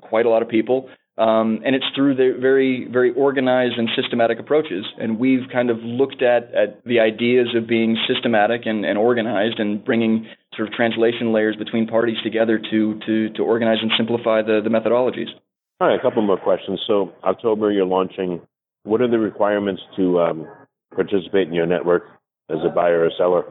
quite 0.00 0.26
a 0.26 0.28
lot 0.28 0.42
of 0.42 0.48
people. 0.48 0.88
Um, 1.18 1.60
and 1.64 1.76
it's 1.76 1.84
through 1.94 2.14
the 2.16 2.38
very, 2.40 2.88
very 2.90 3.12
organized 3.12 3.74
and 3.76 3.88
systematic 3.94 4.38
approaches. 4.38 4.86
And 4.98 5.18
we've 5.18 5.46
kind 5.52 5.68
of 5.68 5.78
looked 5.78 6.22
at, 6.22 6.54
at 6.54 6.82
the 6.84 7.00
ideas 7.00 7.48
of 7.54 7.66
being 7.66 7.98
systematic 8.08 8.62
and, 8.64 8.86
and 8.86 8.96
organized 8.96 9.58
and 9.58 9.84
bringing 9.84 10.26
sort 10.56 10.68
of 10.68 10.74
translation 10.74 11.32
layers 11.32 11.54
between 11.56 11.86
parties 11.86 12.16
together 12.24 12.58
to, 12.58 12.98
to, 13.06 13.28
to 13.30 13.42
organize 13.42 13.78
and 13.82 13.90
simplify 13.96 14.40
the, 14.40 14.62
the 14.64 14.70
methodologies. 14.70 15.28
All 15.80 15.88
right, 15.88 15.98
a 15.98 16.02
couple 16.02 16.22
more 16.22 16.38
questions. 16.38 16.80
So, 16.86 17.12
October, 17.24 17.70
you're 17.70 17.84
launching. 17.86 18.40
What 18.84 19.02
are 19.02 19.08
the 19.10 19.18
requirements 19.18 19.82
to 19.96 20.20
um, 20.20 20.46
participate 20.94 21.48
in 21.48 21.54
your 21.54 21.66
network 21.66 22.04
as 22.48 22.58
a 22.64 22.70
buyer 22.70 23.04
or 23.04 23.10
seller? 23.18 23.44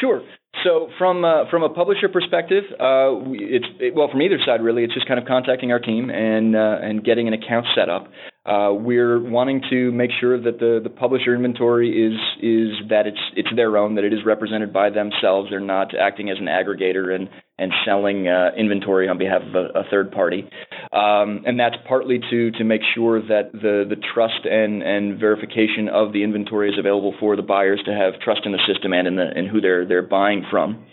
Sure. 0.00 0.22
So 0.66 0.88
from 0.98 1.24
uh, 1.24 1.48
from 1.48 1.62
a 1.62 1.68
publisher 1.68 2.08
perspective, 2.08 2.64
uh, 2.72 3.22
it's 3.30 3.66
it, 3.78 3.94
well 3.94 4.08
from 4.10 4.20
either 4.20 4.38
side 4.44 4.62
really. 4.62 4.82
It's 4.82 4.94
just 4.94 5.06
kind 5.06 5.20
of 5.20 5.26
contacting 5.26 5.70
our 5.70 5.78
team 5.78 6.10
and 6.10 6.56
uh, 6.56 6.78
and 6.82 7.04
getting 7.04 7.28
an 7.28 7.34
account 7.34 7.66
set 7.76 7.88
up. 7.88 8.08
Uh, 8.46 8.72
we're 8.72 9.18
wanting 9.18 9.60
to 9.70 9.90
make 9.90 10.10
sure 10.20 10.40
that 10.40 10.60
the, 10.60 10.80
the 10.80 10.90
publisher 10.90 11.34
inventory 11.34 11.90
is 11.90 12.14
is 12.40 12.88
that 12.88 13.06
it's 13.06 13.18
it's 13.34 13.48
their 13.56 13.76
own, 13.76 13.96
that 13.96 14.04
it 14.04 14.12
is 14.12 14.20
represented 14.24 14.72
by 14.72 14.88
themselves. 14.88 15.50
They're 15.50 15.58
not 15.58 15.96
acting 15.98 16.30
as 16.30 16.38
an 16.38 16.46
aggregator 16.46 17.12
and 17.12 17.28
and 17.58 17.72
selling 17.84 18.28
uh, 18.28 18.50
inventory 18.56 19.08
on 19.08 19.18
behalf 19.18 19.42
of 19.42 19.54
a, 19.54 19.80
a 19.80 19.84
third 19.90 20.12
party. 20.12 20.48
Um, 20.92 21.42
and 21.44 21.58
that's 21.58 21.74
partly 21.88 22.20
to 22.30 22.52
to 22.52 22.64
make 22.64 22.82
sure 22.94 23.20
that 23.20 23.50
the 23.52 23.84
the 23.88 23.96
trust 24.14 24.44
and 24.44 24.80
and 24.80 25.18
verification 25.18 25.88
of 25.88 26.12
the 26.12 26.22
inventory 26.22 26.70
is 26.70 26.78
available 26.78 27.14
for 27.18 27.34
the 27.34 27.42
buyers 27.42 27.82
to 27.86 27.92
have 27.92 28.20
trust 28.20 28.42
in 28.44 28.52
the 28.52 28.60
system 28.72 28.92
and 28.92 29.08
in 29.08 29.16
the 29.16 29.36
in 29.36 29.46
who 29.48 29.60
they're 29.60 29.84
they're 29.86 30.06
buying 30.06 30.44
from. 30.48 30.86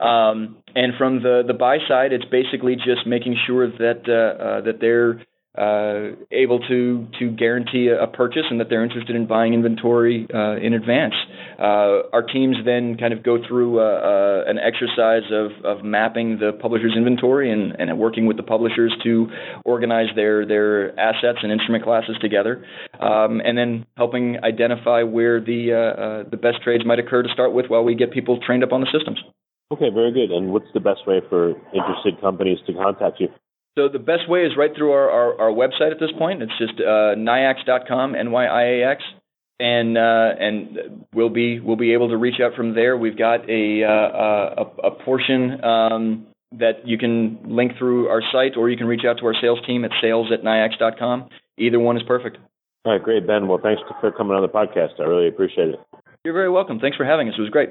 Um, 0.00 0.56
and 0.74 0.94
from 0.96 1.22
the 1.22 1.42
the 1.46 1.52
buy 1.54 1.78
side, 1.86 2.14
it's 2.14 2.24
basically 2.24 2.76
just 2.76 3.06
making 3.06 3.36
sure 3.46 3.68
that 3.68 4.08
uh, 4.08 4.42
uh, 4.42 4.60
that 4.62 4.80
they're 4.80 5.20
uh, 5.56 6.16
able 6.32 6.58
to 6.58 7.06
to 7.18 7.30
guarantee 7.30 7.88
a, 7.88 8.06
purchase 8.08 8.42
and 8.50 8.60
that 8.60 8.68
they're 8.68 8.82
interested 8.84 9.14
in 9.14 9.26
buying 9.26 9.54
inventory 9.54 10.26
uh, 10.34 10.56
in 10.56 10.72
advance. 10.74 11.14
Uh, 11.58 12.06
our 12.12 12.22
teams 12.22 12.56
then 12.64 12.96
kind 12.96 13.12
of 13.12 13.22
go 13.22 13.38
through 13.46 13.80
uh, 13.80 13.82
uh, 13.82 14.50
an 14.50 14.58
exercise 14.58 15.22
of, 15.32 15.50
of 15.64 15.84
mapping 15.84 16.38
the 16.38 16.52
publisher's 16.60 16.94
inventory 16.96 17.52
and, 17.52 17.74
and 17.78 17.98
working 17.98 18.26
with 18.26 18.36
the 18.36 18.42
publishers 18.42 18.94
to 19.02 19.26
organize 19.64 20.08
their 20.16 20.46
their 20.46 20.98
assets 20.98 21.38
and 21.42 21.52
instrument 21.52 21.84
classes 21.84 22.16
together, 22.20 22.64
um, 23.00 23.40
and 23.44 23.56
then 23.56 23.86
helping 23.96 24.42
identify 24.44 25.02
where 25.02 25.40
the 25.40 25.72
uh, 25.72 26.28
the 26.30 26.36
best 26.36 26.62
trades 26.62 26.84
might 26.84 26.98
occur 26.98 27.22
to 27.22 27.28
start 27.32 27.52
with 27.52 27.66
while 27.66 27.84
we 27.84 27.94
get 27.94 28.12
people 28.12 28.38
trained 28.44 28.64
up 28.64 28.72
on 28.72 28.80
the 28.80 28.88
systems. 28.92 29.18
Okay, 29.72 29.88
very 29.92 30.12
good. 30.12 30.30
And 30.30 30.52
what's 30.52 30.70
the 30.74 30.80
best 30.80 31.06
way 31.06 31.20
for 31.28 31.50
interested 31.72 32.20
companies 32.20 32.58
to 32.66 32.74
contact 32.74 33.20
you? 33.20 33.28
So 33.76 33.88
the 33.88 33.98
best 33.98 34.28
way 34.28 34.40
is 34.40 34.52
right 34.56 34.70
through 34.76 34.92
our, 34.92 35.10
our, 35.10 35.40
our 35.40 35.50
website 35.50 35.90
at 35.90 35.98
this 35.98 36.10
point. 36.16 36.42
It's 36.42 36.56
just 36.58 36.74
uh, 36.80 37.18
nyiax.com, 37.18 38.14
N-Y-I-A-X, 38.14 39.02
and 39.58 39.98
uh, 39.98 40.30
and 40.38 41.06
we'll 41.12 41.28
be 41.28 41.60
we'll 41.60 41.76
be 41.76 41.92
able 41.92 42.08
to 42.10 42.16
reach 42.16 42.40
out 42.40 42.54
from 42.54 42.74
there. 42.74 42.96
We've 42.96 43.18
got 43.18 43.48
a 43.48 43.82
uh, 43.82 44.64
a, 44.64 44.88
a 44.88 45.04
portion 45.04 45.64
um, 45.64 46.26
that 46.58 46.86
you 46.86 46.98
can 46.98 47.40
link 47.46 47.72
through 47.78 48.08
our 48.08 48.22
site, 48.32 48.56
or 48.56 48.70
you 48.70 48.76
can 48.76 48.86
reach 48.86 49.04
out 49.08 49.18
to 49.18 49.26
our 49.26 49.34
sales 49.40 49.58
team 49.66 49.84
at 49.84 49.90
sales 50.00 50.30
at 50.32 50.44
nyiax.com. 50.44 51.28
Either 51.58 51.80
one 51.80 51.96
is 51.96 52.02
perfect. 52.06 52.38
All 52.84 52.92
right, 52.92 53.02
great, 53.02 53.26
Ben. 53.26 53.48
Well, 53.48 53.60
thanks 53.62 53.82
for 54.00 54.12
coming 54.12 54.36
on 54.36 54.42
the 54.42 54.48
podcast. 54.48 55.00
I 55.00 55.04
really 55.04 55.28
appreciate 55.28 55.68
it. 55.68 55.80
You're 56.24 56.34
very 56.34 56.50
welcome. 56.50 56.78
Thanks 56.80 56.96
for 56.96 57.04
having 57.04 57.28
us. 57.28 57.34
It 57.36 57.40
was 57.40 57.50
great. 57.50 57.70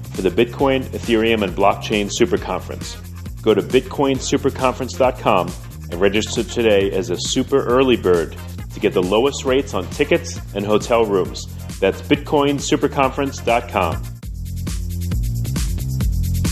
for 0.21 0.29
the 0.29 0.45
Bitcoin, 0.45 0.83
Ethereum, 0.91 1.43
and 1.43 1.55
Blockchain 1.55 2.11
Super 2.11 2.37
Conference. 2.37 2.95
Go 3.41 3.53
to 3.53 3.61
bitcoinsuperconference.com 3.61 5.51
and 5.91 6.01
register 6.01 6.43
today 6.43 6.91
as 6.91 7.09
a 7.09 7.17
super 7.17 7.65
early 7.65 7.97
bird 7.97 8.37
to 8.73 8.79
get 8.79 8.93
the 8.93 9.01
lowest 9.01 9.45
rates 9.45 9.73
on 9.73 9.87
tickets 9.89 10.39
and 10.53 10.65
hotel 10.65 11.05
rooms. 11.05 11.47
That's 11.79 12.01
bitcoinsuperconference.com. 12.01 14.03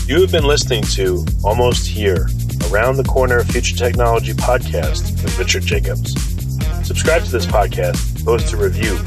You 0.06 0.20
have 0.20 0.32
been 0.32 0.44
listening 0.44 0.82
to 0.82 1.24
Almost 1.44 1.86
Here, 1.86 2.26
Around 2.70 2.96
the 2.96 3.04
Corner 3.04 3.44
Future 3.44 3.76
Technology 3.76 4.32
podcast 4.32 5.22
with 5.22 5.38
Richard 5.38 5.62
Jacobs. 5.62 6.12
Subscribe 6.86 7.22
to 7.22 7.30
this 7.30 7.46
podcast, 7.46 8.24
post 8.24 8.52
a 8.52 8.56
review 8.56 8.98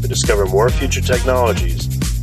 to 0.00 0.08
discover 0.08 0.46
more 0.46 0.70
future 0.70 1.00
technologies 1.00 1.91